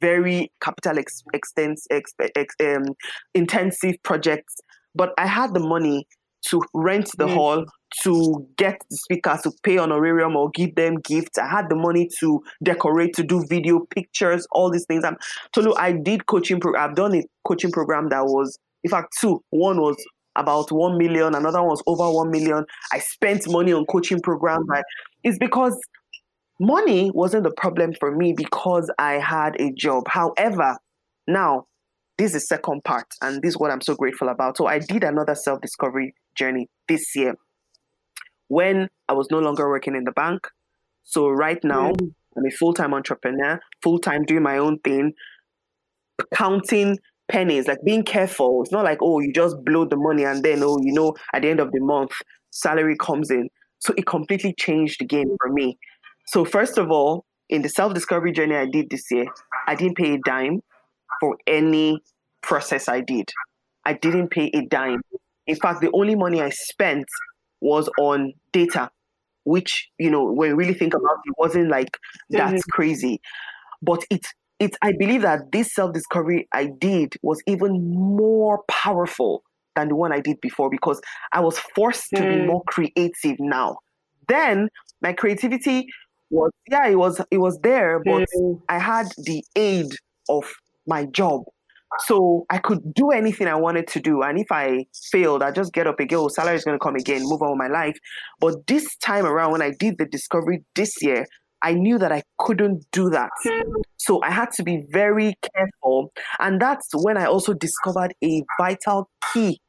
[0.00, 2.84] very capital ex- extense, ex- ex- um,
[3.34, 4.56] intensive projects.
[4.94, 6.06] But I had the money
[6.50, 7.34] to rent the mm.
[7.34, 7.64] hall,
[8.02, 11.38] to get the speakers to pay honorarium or give them gifts.
[11.38, 15.04] I had the money to decorate, to do video pictures, all these things.
[15.04, 15.16] I'm
[15.54, 19.42] Tolu, I did coaching pro- I've done a coaching program that was in fact two.
[19.50, 19.96] One was
[20.36, 22.64] about one million, another one was over one million.
[22.92, 24.66] I spent money on coaching programs.
[24.72, 24.82] I,
[25.22, 25.78] it's because
[26.58, 30.04] money wasn't the problem for me because I had a job.
[30.08, 30.76] However,
[31.28, 31.66] now
[32.18, 34.56] this is second part, and this is what I'm so grateful about.
[34.56, 37.36] So I did another self-discovery journey this year
[38.48, 40.46] when I was no longer working in the bank.
[41.04, 42.14] So right now, mm.
[42.36, 45.14] I'm a full time entrepreneur, full time doing my own thing.
[46.34, 48.62] counting pennies, like being careful.
[48.62, 51.42] It's not like, oh, you just blow the money and then, oh, you know, at
[51.42, 52.12] the end of the month,
[52.50, 53.48] salary comes in.
[53.78, 55.78] So it completely changed the game for me.
[56.26, 59.26] So, first of all, in the self discovery journey I did this year,
[59.66, 60.60] I didn't pay a dime
[61.20, 62.00] for any
[62.42, 63.30] process I did.
[63.84, 65.02] I didn't pay a dime.
[65.46, 67.06] In fact, the only money I spent
[67.60, 68.90] was on data,
[69.44, 71.96] which, you know, when you really think about it, wasn't like
[72.30, 72.70] that's mm-hmm.
[72.70, 73.20] crazy.
[73.82, 74.24] But it
[74.58, 79.42] it I believe that this self-discovery I did was even more powerful
[79.76, 81.00] than the one I did before because
[81.32, 82.18] I was forced mm.
[82.18, 82.46] to be mm.
[82.46, 83.78] more creative now.
[84.28, 84.68] Then
[85.02, 85.86] my creativity
[86.30, 88.60] was yeah, it was it was there, but mm.
[88.68, 89.86] I had the aid
[90.28, 90.50] of
[90.86, 91.42] my job.
[92.00, 94.22] So I could do anything I wanted to do.
[94.22, 96.18] And if I failed, I just get up again.
[96.18, 97.96] Oh, salary is going to come again, move on with my life.
[98.40, 101.26] But this time around, when I did the discovery this year,
[101.62, 103.30] I knew that I couldn't do that.
[103.96, 106.12] So I had to be very careful.
[106.38, 109.60] And that's when I also discovered a vital key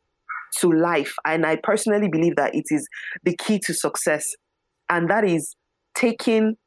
[0.57, 1.13] to life.
[1.25, 2.87] And I personally believe that it is
[3.23, 4.25] the key to success.
[4.89, 5.55] And that is
[5.95, 6.57] taking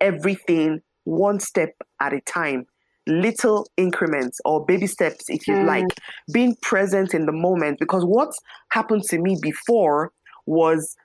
[0.00, 2.66] everything one step at a time,
[3.08, 5.66] little increments or baby steps, if you mm.
[5.66, 5.86] like,
[6.32, 7.78] being present in the moment.
[7.80, 8.30] Because what
[8.70, 10.12] happened to me before
[10.46, 10.96] was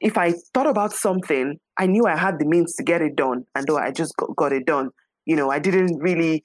[0.00, 3.46] if I thought about something, I knew I had the means to get it done,
[3.54, 4.90] and though I just got, got it done,
[5.26, 6.42] you know, I didn't really,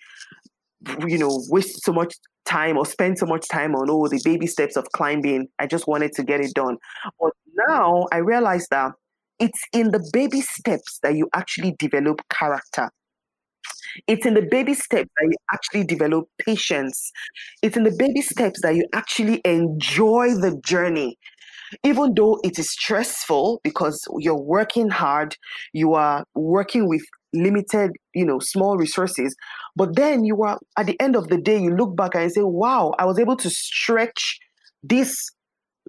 [1.07, 2.13] you know, waste so much
[2.45, 5.47] time or spend so much time on oh the baby steps of climbing.
[5.59, 6.77] I just wanted to get it done.
[7.19, 7.31] But
[7.67, 8.91] now I realize that
[9.39, 12.89] it's in the baby steps that you actually develop character.
[14.07, 17.11] It's in the baby steps that you actually develop patience.
[17.61, 21.17] It's in the baby steps that you actually enjoy the journey
[21.83, 25.35] even though it is stressful because you're working hard,
[25.73, 27.01] you are working with
[27.33, 29.35] limited, you know, small resources,
[29.75, 32.43] but then you are at the end of the day, you look back and say,
[32.43, 34.39] wow, I was able to stretch
[34.83, 35.17] these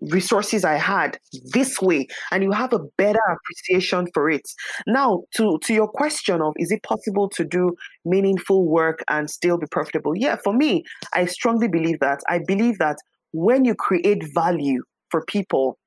[0.01, 1.19] resources I had
[1.53, 4.43] this way, and you have a better appreciation for it.
[4.87, 9.59] Now, to, to your question of is it possible to do meaningful work and still
[9.59, 10.17] be profitable?
[10.17, 12.21] Yeah, for me, I strongly believe that.
[12.29, 12.97] I believe that
[13.33, 15.79] when you create value for people,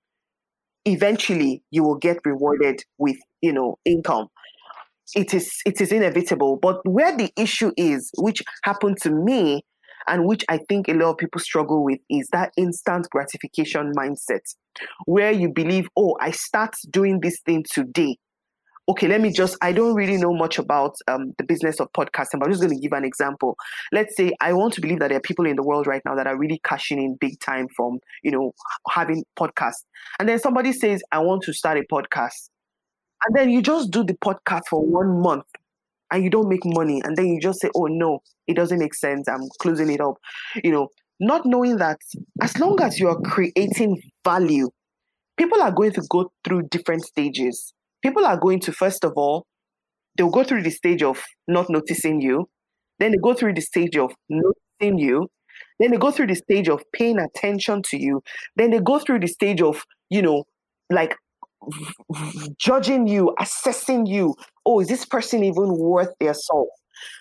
[0.86, 4.28] eventually you will get rewarded with, you know, income.
[5.16, 6.60] It is it is inevitable.
[6.62, 9.64] But where the issue is, which happened to me,
[10.08, 14.42] and which I think a lot of people struggle with, is that instant gratification mindset,
[15.06, 18.18] where you believe, oh, I start doing this thing today
[18.90, 22.40] okay, let me just, I don't really know much about um, the business of podcasting,
[22.40, 23.58] but I'm just going to give an example.
[23.92, 26.16] Let's say I want to believe that there are people in the world right now
[26.16, 28.54] that are really cashing in big time from, you know,
[28.90, 29.84] having podcasts.
[30.20, 32.50] And then somebody says, I want to start a podcast.
[33.26, 35.46] And then you just do the podcast for one month
[36.12, 37.02] and you don't make money.
[37.04, 39.28] And then you just say, oh, no, it doesn't make sense.
[39.28, 40.16] I'm closing it up.
[40.64, 40.88] You know,
[41.20, 41.98] not knowing that
[42.42, 44.70] as long as you are creating value,
[45.38, 49.46] people are going to go through different stages people are going to, first of all,
[50.18, 52.50] they'll go through the stage of not noticing you.
[53.00, 55.28] Then they go through the stage of noticing you.
[55.80, 58.22] Then they go through the stage of paying attention to you.
[58.56, 60.46] Then they go through the stage of, you know,
[60.90, 61.16] like
[62.58, 64.36] judging you, assessing you.
[64.66, 66.70] Oh, is this person even worth their salt?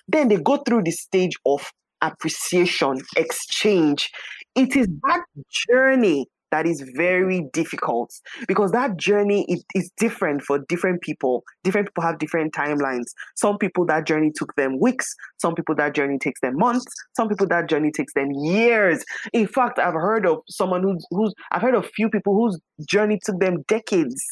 [0.09, 1.70] Then they go through the stage of
[2.01, 4.11] appreciation, exchange.
[4.55, 5.25] It is that
[5.68, 8.11] journey that is very difficult
[8.47, 11.43] because that journey is, is different for different people.
[11.65, 13.07] Different people have different timelines.
[13.37, 15.07] Some people that journey took them weeks,
[15.39, 19.05] some people that journey takes them months, some people that journey takes them years.
[19.33, 23.19] In fact, I've heard of someone who's who's I've heard of few people whose journey
[23.25, 24.23] took them decades.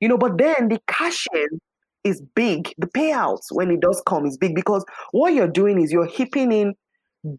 [0.00, 1.60] You know, but then the cash in
[2.04, 2.72] is big.
[2.78, 6.52] The payouts when it does come is big because what you're doing is you're heaping
[6.52, 6.74] in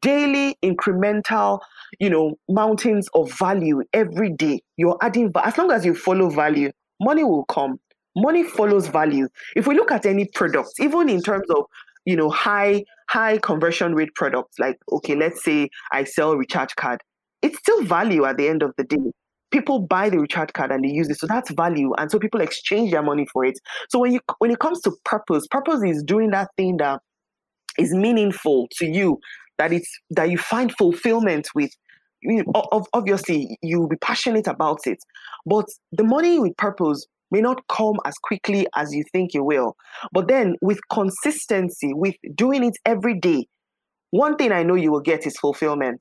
[0.02, 1.60] daily incremental
[2.00, 4.62] you know mountains of value every day.
[4.78, 7.80] You're adding but as long as you follow value money will come.
[8.18, 9.28] Money follows value.
[9.58, 11.66] If we look at any product even in terms of
[12.06, 17.00] you know high high conversion rate products like okay let's say i sell recharge card
[17.46, 19.12] it's still value at the end of the day.
[19.52, 22.42] People buy the recharge card and they use it so that's value and so people
[22.42, 23.60] exchange their money for it.
[23.90, 27.00] So when you when it comes to purpose purpose is doing that thing that
[27.78, 29.20] is meaningful to you
[29.58, 31.72] that it's that you find fulfillment with
[32.22, 34.98] you know, obviously you'll be passionate about it
[35.46, 39.76] but the money with purpose may not come as quickly as you think it will.
[40.12, 43.48] But then with consistency with doing it every day
[44.12, 46.00] one thing i know you will get is fulfillment.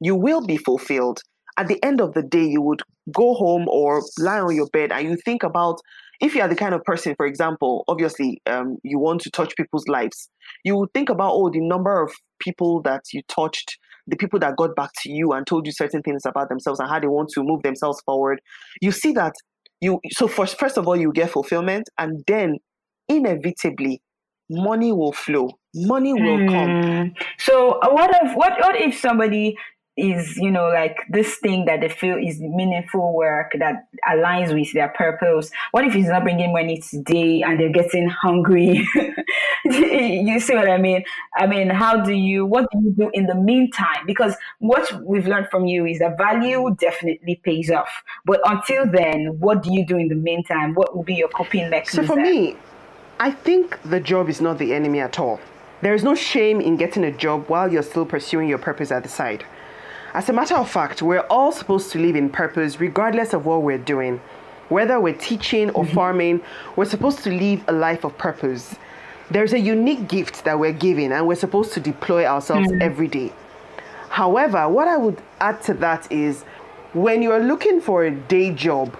[0.00, 1.20] You will be fulfilled.
[1.58, 2.82] At the end of the day you would
[3.12, 5.80] go home or lie on your bed and you think about
[6.20, 9.56] if you are the kind of person, for example, obviously um, you want to touch
[9.56, 10.28] people's lives,
[10.64, 12.12] you would think about oh the number of
[12.48, 16.02] people that you touched, the people that got back to you and told you certain
[16.02, 18.40] things about themselves and how they want to move themselves forward,
[18.80, 19.34] you see that
[19.80, 22.56] you so first first of all you get fulfillment and then
[23.08, 24.02] inevitably
[24.50, 26.48] money will flow money will mm.
[26.48, 29.56] come so uh, what if what what if somebody
[29.98, 34.72] is you know like this thing that they feel is meaningful work that aligns with
[34.72, 35.50] their purpose.
[35.72, 38.88] What if it's not bringing money today and they're getting hungry?
[39.64, 41.04] You see what i mean?
[41.36, 44.06] I mean how do you what do you do in the meantime?
[44.06, 47.90] Because what we've learned from you is that value definitely pays off.
[48.24, 50.74] But until then what do you do in the meantime?
[50.74, 52.06] What will be your coping mechanism?
[52.06, 52.56] So for me
[53.20, 55.40] i think the job is not the enemy at all.
[55.82, 59.02] There is no shame in getting a job while you're still pursuing your purpose at
[59.02, 59.44] the side
[60.14, 63.62] as a matter of fact, we're all supposed to live in purpose regardless of what
[63.62, 64.20] we're doing.
[64.68, 65.94] Whether we're teaching or mm-hmm.
[65.94, 66.42] farming,
[66.76, 68.74] we're supposed to live a life of purpose.
[69.30, 72.82] There's a unique gift that we're given, and we're supposed to deploy ourselves mm-hmm.
[72.82, 73.32] every day.
[74.08, 76.44] However, what I would add to that is
[76.94, 78.96] when you're looking for a day job,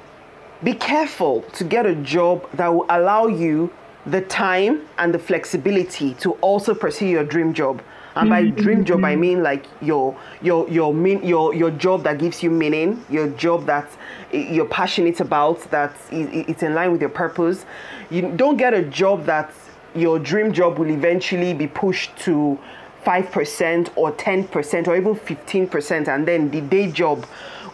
[0.62, 3.72] be careful to get a job that will allow you
[4.04, 7.82] the time and the flexibility to also pursue your dream job.
[8.18, 8.60] And by mm-hmm.
[8.60, 9.20] dream job, I mm-hmm.
[9.20, 13.66] mean like your your your mean your your job that gives you meaning, your job
[13.66, 13.88] that
[14.32, 17.64] you're passionate about, that it's in line with your purpose.
[18.10, 19.52] You don't get a job that
[19.94, 22.58] your dream job will eventually be pushed to
[23.04, 27.24] 5% or 10% or even 15% and then the day job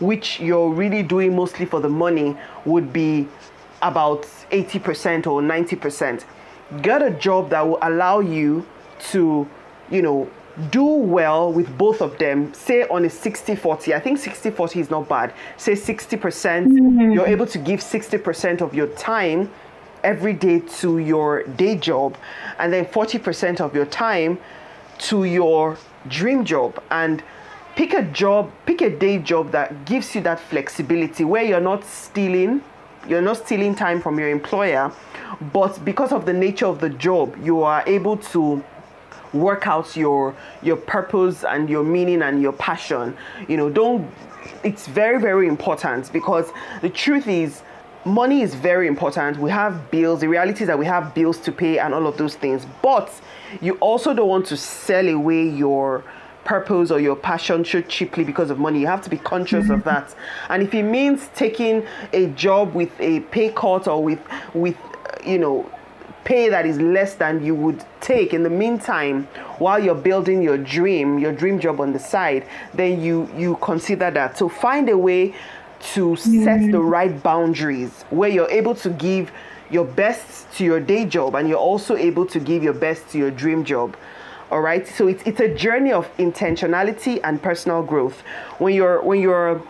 [0.01, 3.26] which you're really doing mostly for the money would be
[3.82, 6.24] about 80% or 90%
[6.82, 8.64] get a job that will allow you
[9.11, 9.49] to
[9.91, 10.28] you know,
[10.70, 14.80] do well with both of them, say on a 60 40, I think 60 40
[14.80, 15.32] is not bad.
[15.57, 19.51] Say 60%, percent mm hmm you're able to give 60% of your time
[20.03, 22.16] every day to your day job,
[22.59, 24.39] and then 40% of your time
[24.99, 25.76] to your
[26.09, 26.82] dream job.
[26.91, 27.22] And
[27.76, 31.85] pick a job, pick a day job that gives you that flexibility where you're not
[31.85, 32.62] stealing,
[33.09, 34.93] you're not stealing time from your employer,
[35.53, 38.62] but because of the nature of the job, you are able to
[39.35, 43.16] work out your your purpose and your meaning and your passion
[43.49, 44.11] you know don't
[44.62, 47.62] it's very very important because the truth is
[48.05, 51.51] money is very important we have bills the reality is that we have bills to
[51.51, 53.12] pay and all of those things but
[53.61, 56.05] you also don't want to sell away your
[56.45, 58.80] purpose or your passion so cheaply because of money.
[58.80, 59.89] You have to be conscious of mm-hmm.
[59.89, 60.14] that.
[60.49, 64.20] And if it means taking a job with a pay cut or with
[64.53, 64.76] with
[65.24, 65.70] you know
[66.25, 68.33] pay that is less than you would take.
[68.35, 69.25] In the meantime
[69.59, 74.11] while you're building your dream your dream job on the side then you you consider
[74.11, 74.39] that.
[74.39, 75.35] So find a way
[75.93, 76.70] to set mm-hmm.
[76.70, 79.31] the right boundaries where you're able to give
[79.70, 83.18] your best to your day job and you're also able to give your best to
[83.18, 83.97] your dream job.
[84.51, 84.87] All right?
[84.87, 88.20] So it's, it's a journey of intentionality and personal growth.
[88.59, 89.61] When you're when you're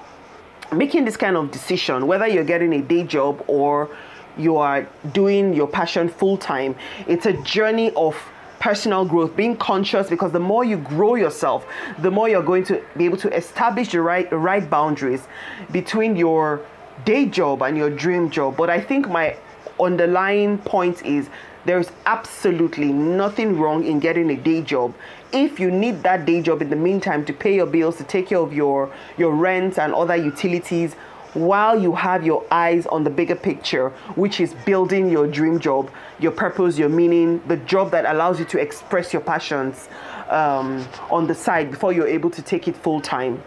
[0.73, 3.89] making this kind of decision whether you're getting a day job or
[4.37, 6.75] you are doing your passion full time.
[7.07, 8.17] It's a journey of
[8.61, 11.67] personal growth, being conscious because the more you grow yourself,
[11.99, 15.29] the more you're going to be able to establish the right the right boundaries
[15.71, 16.65] between your
[17.05, 18.57] day job and your dream job.
[18.57, 19.37] But I think my
[19.81, 21.29] underlying point is
[21.67, 24.95] there's absolutely nothing wrong in getting a day job
[25.33, 28.29] if you need that day job in the meantime to pay your bills to take
[28.29, 30.95] care of your your rent and other utilities
[31.35, 35.91] while you have your eyes on the bigger picture, which is building your dream job,
[36.19, 39.89] your purpose, your meaning, the job that allows you to express your passions
[40.31, 43.43] um, on the side before you're able to take it full time.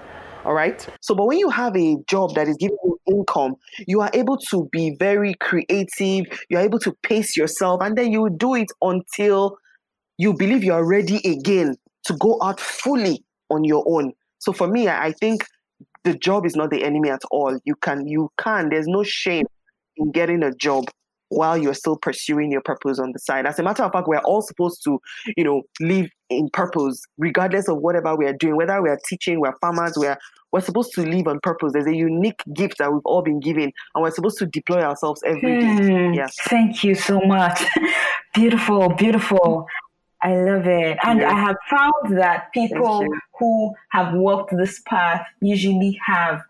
[0.45, 0.87] All right.
[1.01, 4.37] So, but when you have a job that is giving you income, you are able
[4.49, 6.25] to be very creative.
[6.49, 9.57] You're able to pace yourself, and then you do it until
[10.17, 11.75] you believe you are ready again
[12.05, 14.13] to go out fully on your own.
[14.39, 15.43] So, for me, I think
[16.07, 17.59] the job is not the enemy at all.
[17.65, 18.69] You can, you can.
[18.69, 19.45] There's no shame
[19.97, 20.85] in getting a job
[21.29, 23.45] while you're still pursuing your purpose on the side.
[23.45, 24.99] As a matter of fact, we're all supposed to,
[25.35, 29.41] you know, live in purpose, regardless of whatever we are doing, whether we are teaching,
[29.41, 30.17] we're farmers, we're
[30.53, 31.73] we're supposed to live on purpose.
[31.73, 35.21] There's a unique gift that we've all been given, and we're supposed to deploy ourselves
[35.25, 35.75] every day.
[35.75, 36.13] Hmm.
[36.13, 36.37] Yes.
[36.43, 37.61] Thank you so much.
[38.33, 39.67] beautiful, beautiful.
[40.21, 40.97] I love it.
[41.03, 43.05] And I have found that people
[43.39, 46.41] who have walked this path usually have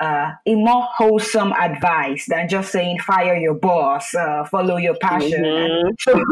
[0.00, 5.42] uh, a more wholesome advice than just saying fire your boss, uh, follow your passion.
[5.42, 5.90] Mm-hmm.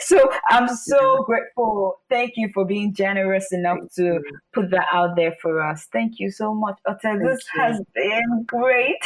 [0.00, 2.00] So, so I'm so grateful.
[2.08, 4.24] Thank you for being generous enough Thank to you.
[4.52, 5.86] put that out there for us.
[5.92, 7.18] Thank you so much, Ota.
[7.20, 7.60] This you.
[7.60, 8.98] has been great.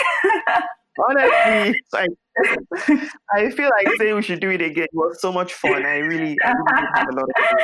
[1.08, 2.10] Honestly, like
[3.30, 4.84] I feel like saying we should do it again.
[4.84, 5.84] It was so much fun.
[5.84, 7.58] I really, I really had a lot of fun.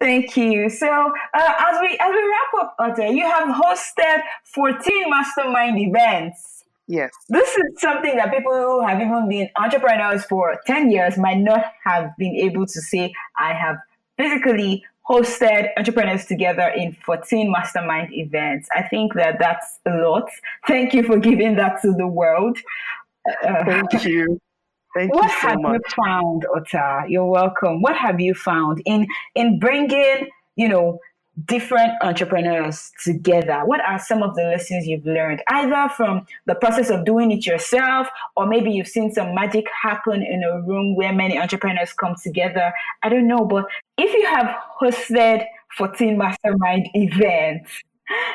[0.00, 0.70] Thank you.
[0.70, 6.64] So uh, as we as we wrap up, Ota, you have hosted 14 mastermind events.
[6.86, 7.12] Yes.
[7.28, 11.64] This is something that people who have even been entrepreneurs for 10 years might not
[11.84, 13.76] have been able to say, I have
[14.16, 18.68] physically hosted entrepreneurs together in 14 mastermind events.
[18.74, 20.28] I think that that's a lot.
[20.66, 22.58] Thank you for giving that to the world.
[23.28, 24.40] Uh, Thank you.
[24.96, 25.72] Thank what you so have much.
[25.74, 27.04] you found, Ota?
[27.08, 27.80] You're welcome.
[27.80, 29.06] What have you found in
[29.36, 30.98] in bringing, you know,
[31.46, 33.62] different entrepreneurs together?
[33.64, 37.46] What are some of the lessons you've learned, either from the process of doing it
[37.46, 42.16] yourself, or maybe you've seen some magic happen in a room where many entrepreneurs come
[42.20, 42.72] together?
[43.04, 43.66] I don't know, but
[43.96, 45.44] if you have hosted
[45.76, 47.70] 14 mastermind events,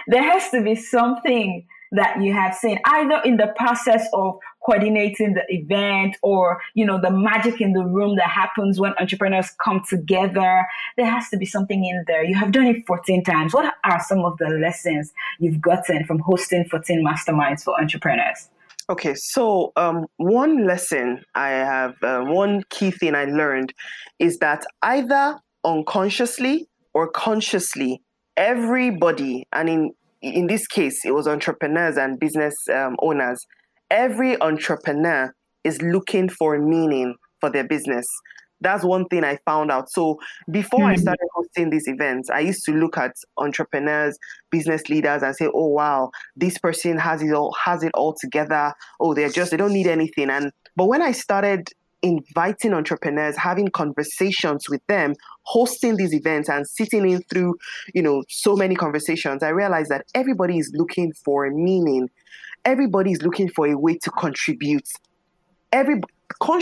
[0.08, 5.34] there has to be something that you have seen either in the process of coordinating
[5.34, 9.82] the event or you know the magic in the room that happens when entrepreneurs come
[9.88, 10.66] together.
[10.98, 12.24] There has to be something in there.
[12.24, 13.54] You have done it 14 times.
[13.54, 18.50] What are some of the lessons you've gotten from hosting 14 masterminds for entrepreneurs?
[18.88, 23.74] Okay, so um, one lesson I have, uh, one key thing I learned
[24.20, 28.04] is that either unconsciously or consciously,
[28.38, 29.92] everybody, and in
[30.22, 33.46] in this case, it was entrepreneurs and business um, owners.
[33.90, 35.34] Every entrepreneur
[35.64, 38.06] is looking for meaning for their business.
[38.62, 39.90] That's one thing I found out.
[39.90, 40.18] So
[40.50, 40.92] before mm-hmm.
[40.92, 44.18] I started hosting these events, I used to look at entrepreneurs,
[44.50, 48.74] business leaders, and say, "Oh wow, this person has it all has it all together.
[49.00, 51.70] Oh, they're just they don't need anything." And but when I started
[52.02, 57.56] inviting entrepreneurs, having conversations with them, hosting these events and sitting in through,
[57.94, 62.10] you know, so many conversations, I realized that everybody is looking for meaning.
[62.66, 64.88] Everybody is looking for a way to contribute.
[65.72, 66.02] Every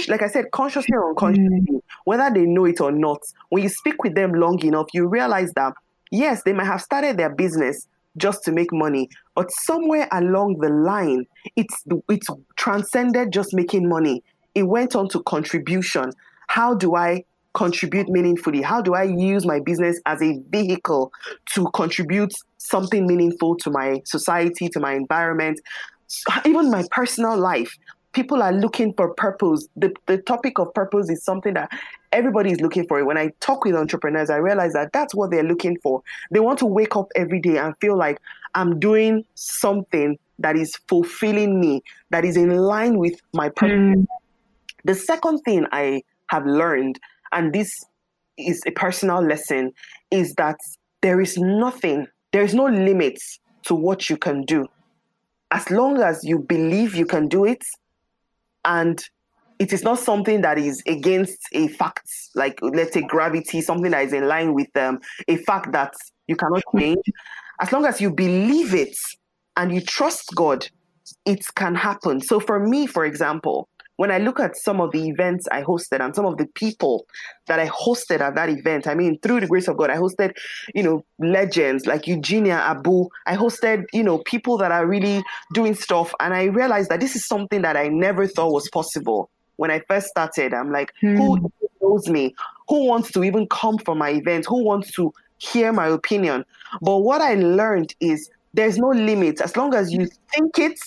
[0.08, 1.82] like I said, consciously or unconsciously, mm.
[2.04, 5.54] whether they know it or not, when you speak with them long enough, you realize
[5.54, 5.74] that
[6.12, 7.88] yes, they might have started their business
[8.18, 11.26] just to make money, but somewhere along the line,
[11.56, 12.28] it's it's
[12.58, 14.22] transcended just making money
[14.56, 16.12] it went on to contribution.
[16.48, 17.24] How do I
[17.54, 18.62] contribute meaningfully?
[18.62, 21.12] How do I use my business as a vehicle
[21.54, 25.60] to contribute something meaningful to my society, to my environment,
[26.46, 27.78] even my personal life?
[28.14, 29.68] People are looking for purpose.
[29.76, 31.72] The, the topic of purpose is something that
[32.12, 33.04] everybody is looking for.
[33.04, 36.04] When I talk with entrepreneurs, I realize that that's what they're looking for.
[36.30, 38.20] They want to wake up every day and feel like
[38.54, 43.98] I'm doing something that is fulfilling me, that is in line with my purpose.
[43.98, 44.06] Mm
[44.84, 47.00] the second thing I have learned,
[47.32, 47.84] and this
[48.38, 49.72] is a personal lesson,
[50.12, 50.58] is that
[51.02, 54.68] there is nothing, there is no limits to what you can do.
[55.54, 57.64] As long as you believe you can do it,
[58.66, 59.00] and
[59.60, 64.04] it is not something that is against a fact, like let's say gravity, something that
[64.04, 65.94] is in line with um, a fact that
[66.28, 67.06] you cannot change.
[67.62, 68.98] As long as you believe it
[69.56, 70.68] and you trust God,
[71.26, 72.20] it can happen.
[72.20, 76.04] So for me, for example, when I look at some of the events I hosted
[76.04, 77.06] and some of the people
[77.48, 80.34] that I hosted at that event, I mean, through the grace of God, I hosted,
[80.74, 83.08] you know, legends like Eugenia Abu.
[83.28, 85.24] I hosted, you know, people that are really
[85.54, 86.14] doing stuff.
[86.20, 89.30] And I realized that this is something that I never thought was possible.
[89.58, 91.16] When I first started, I'm like, hmm.
[91.16, 92.34] who knows me?
[92.70, 94.46] Who wants to even come for my event?
[94.48, 96.46] Who wants to hear my opinion?
[96.82, 99.42] But what I learned is there's no limit.
[99.42, 100.80] As long as you think it,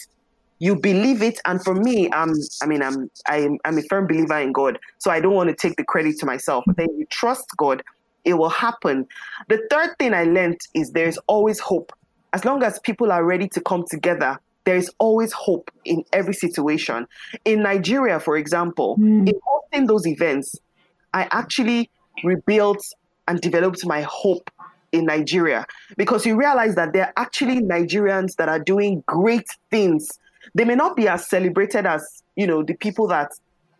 [0.58, 2.32] you believe it and for me i'm
[2.62, 5.54] i mean i'm i'm, I'm a firm believer in god so i don't want to
[5.54, 6.64] take the credit to myself.
[6.66, 7.82] But then you trust god
[8.24, 9.06] it will happen.
[9.48, 11.92] The third thing i learned is there's always hope.
[12.32, 16.34] As long as people are ready to come together there is always hope in every
[16.34, 17.06] situation.
[17.44, 19.28] In nigeria for example mm.
[19.28, 20.56] in hosting those events
[21.14, 21.90] i actually
[22.24, 22.82] rebuilt
[23.28, 24.50] and developed my hope
[24.92, 25.66] in Nigeria.
[25.96, 30.08] Because you realize that there are actually Nigerians that are doing great things
[30.54, 33.30] they may not be as celebrated as, you know, the people that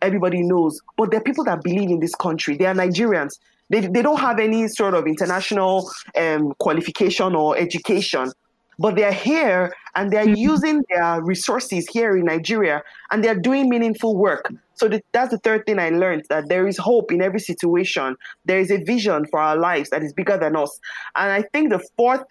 [0.01, 2.55] everybody knows, but they're people that believe in this country.
[2.57, 3.39] They are Nigerians.
[3.69, 8.31] They, they don't have any sort of international um, qualification or education,
[8.79, 10.35] but they're here and they're mm-hmm.
[10.35, 14.53] using their resources here in Nigeria and they're doing meaningful work.
[14.75, 18.15] So the, that's the third thing I learned that there is hope in every situation.
[18.45, 20.79] There is a vision for our lives that is bigger than us.
[21.15, 22.23] And I think the fourth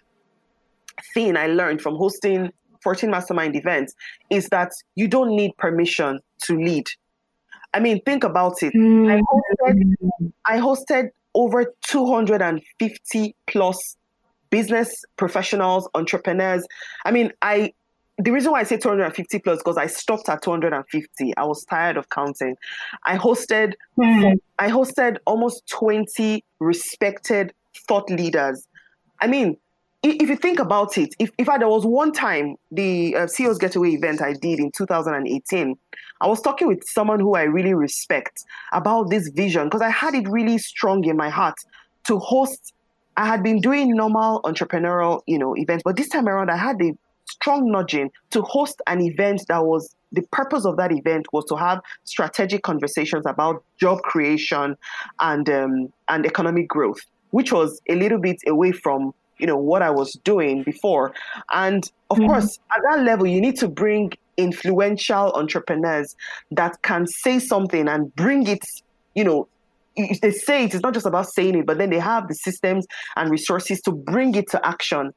[1.13, 2.51] thing I learned from hosting
[2.83, 3.93] 14 mastermind events
[4.29, 6.87] is that you don't need permission to lead.
[7.73, 8.73] I mean, think about it.
[8.73, 9.11] Mm.
[9.11, 9.21] I,
[9.67, 13.97] hosted, I hosted over 250 plus
[14.49, 16.65] business professionals, entrepreneurs.
[17.05, 17.73] I mean, I
[18.19, 21.37] the reason why I say 250 plus because I stopped at 250.
[21.37, 22.55] I was tired of counting.
[23.05, 24.33] I hosted mm.
[24.57, 27.53] I hosted almost 20 respected
[27.87, 28.67] thought leaders.
[29.21, 29.57] I mean,
[30.03, 33.57] if you think about it, if, if I, there was one time the uh, CEO's
[33.57, 35.77] Getaway event I did in 2018,
[36.21, 38.43] I was talking with someone who I really respect
[38.73, 41.55] about this vision because I had it really strong in my heart
[42.05, 42.73] to host.
[43.17, 46.81] I had been doing normal entrepreneurial, you know, events, but this time around I had
[46.81, 46.95] a
[47.25, 51.55] strong nudging to host an event that was the purpose of that event was to
[51.55, 54.77] have strategic conversations about job creation
[55.19, 56.99] and um, and economic growth,
[57.31, 61.13] which was a little bit away from you know what I was doing before.
[61.51, 62.27] And of mm-hmm.
[62.27, 66.15] course, at that level, you need to bring influential entrepreneurs
[66.51, 68.63] that can say something and bring it,
[69.15, 69.47] you know,
[70.21, 72.85] they say it, it's not just about saying it, but then they have the systems
[73.15, 75.11] and resources to bring it to action.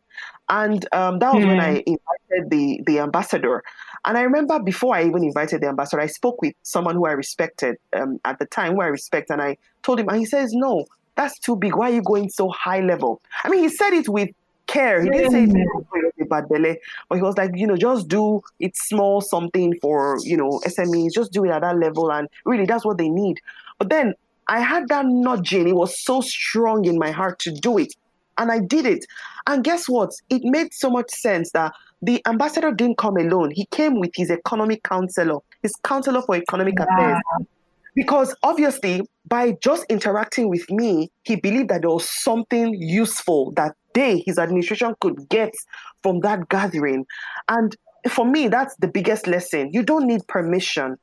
[0.48, 1.48] And um, that was mm.
[1.48, 3.62] when I invited the the ambassador.
[4.06, 7.12] And I remember before I even invited the ambassador, I spoke with someone who I
[7.12, 10.52] respected um, at the time, who I respect, and I told him, and he says,
[10.52, 10.86] "No,
[11.20, 11.76] that's too big.
[11.76, 13.20] Why are you going so high level?
[13.44, 14.30] I mean, he said it with
[14.66, 15.02] care.
[15.02, 18.76] He didn't say it bad belly, but he was like, you know, just do it
[18.76, 22.10] small something for, you know, SMEs, just do it at that level.
[22.10, 23.40] And really, that's what they need.
[23.78, 24.14] But then
[24.48, 25.68] I had that nudging.
[25.68, 27.94] It was so strong in my heart to do it.
[28.38, 29.04] And I did it.
[29.46, 30.12] And guess what?
[30.30, 33.50] It made so much sense that the ambassador didn't come alone.
[33.50, 36.86] He came with his economic counselor, his counselor for economic wow.
[36.90, 37.20] affairs.
[37.94, 43.76] Because obviously, by just interacting with me, he believed that there was something useful that
[43.94, 45.54] they, his administration, could get
[46.02, 47.06] from that gathering.
[47.48, 47.74] And
[48.10, 49.70] for me, that's the biggest lesson.
[49.72, 50.96] You don't need permission.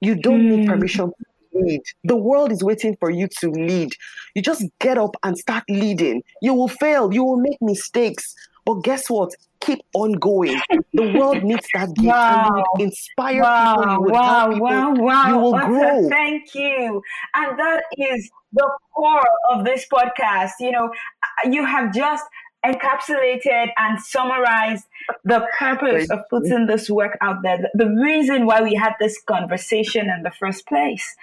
[0.00, 0.50] You don't mm.
[0.50, 0.70] need hmm.
[0.70, 1.80] permission to lead.
[2.04, 3.94] The world is waiting for you to lead.
[4.34, 6.22] You just get up and start leading.
[6.42, 8.34] You will fail, you will make mistakes.
[8.66, 9.30] But guess what?
[9.64, 10.60] Keep on going.
[10.92, 12.06] The world needs that gift.
[12.06, 12.50] Wow.
[12.54, 13.76] You would inspire wow.
[13.76, 13.92] people.
[13.92, 14.22] You would wow.
[14.22, 14.66] help people.
[14.66, 14.94] Wow.
[14.94, 15.28] Wow.
[15.28, 16.08] You will what grow.
[16.08, 17.02] thank you.
[17.34, 20.52] And that is the core of this podcast.
[20.60, 20.90] You know,
[21.50, 22.24] you have just
[22.64, 24.84] encapsulated and summarized
[25.24, 27.70] the purpose of putting this work out there.
[27.74, 31.14] The reason why we had this conversation in the first place.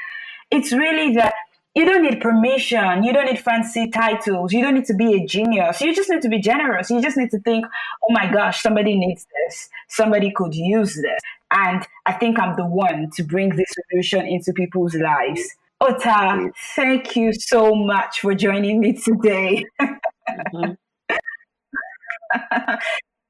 [0.52, 1.34] It's really that
[1.74, 3.04] you don't need permission.
[3.04, 4.52] You don't need fancy titles.
[4.52, 5.80] You don't need to be a genius.
[5.82, 6.90] You just need to be generous.
[6.90, 9.70] You just need to think, oh my gosh, somebody needs this.
[9.88, 11.20] Somebody could use this.
[11.52, 15.42] And I think I'm the one to bring this solution into people's lives.
[15.80, 19.66] Ota, thank you so much for joining me today.
[20.54, 20.74] Mm-hmm.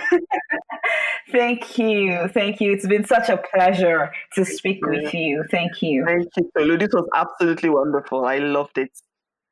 [1.33, 2.29] Thank you.
[2.29, 2.73] Thank you.
[2.73, 5.45] It's been such a pleasure to speak with you.
[5.51, 6.05] Thank you.
[6.05, 6.79] Thank you, Tolu.
[6.79, 8.25] This was absolutely wonderful.
[8.25, 8.91] I loved it.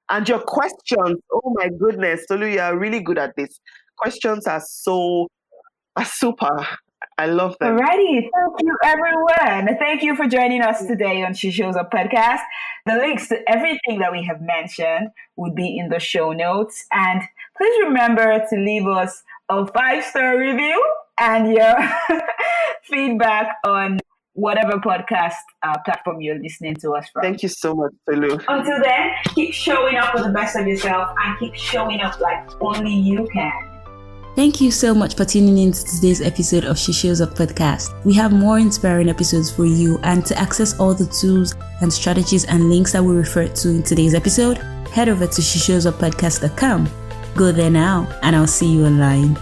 [0.09, 3.61] And your questions, oh my goodness, Tolu, you are really good at this.
[3.99, 5.29] Questions are so
[5.97, 6.67] are super.
[7.19, 7.79] I love them.
[7.79, 8.21] Alrighty.
[8.21, 9.79] Thank you, everyone.
[9.79, 12.41] Thank you for joining us today on She Shows Up podcast.
[12.85, 16.85] The links to everything that we have mentioned would be in the show notes.
[16.93, 17.23] And
[17.57, 21.75] please remember to leave us a five star review and your
[22.85, 23.99] feedback on
[24.33, 27.23] whatever podcast uh, platform you're listening to us from.
[27.23, 28.39] Thank you so much, Tolu.
[28.49, 32.51] Until then, keep showing up with the best of yourself and keep showing up like
[32.61, 33.53] only you can.
[34.35, 38.05] Thank you so much for tuning in to today's episode of She Shows Up podcast.
[38.05, 42.45] We have more inspiring episodes for you, and to access all the tools and strategies
[42.45, 44.59] and links that we referred to in today's episode,
[44.93, 47.06] head over to sheshowsuppodcast.com.
[47.37, 49.37] Go there now, and I'll see you online.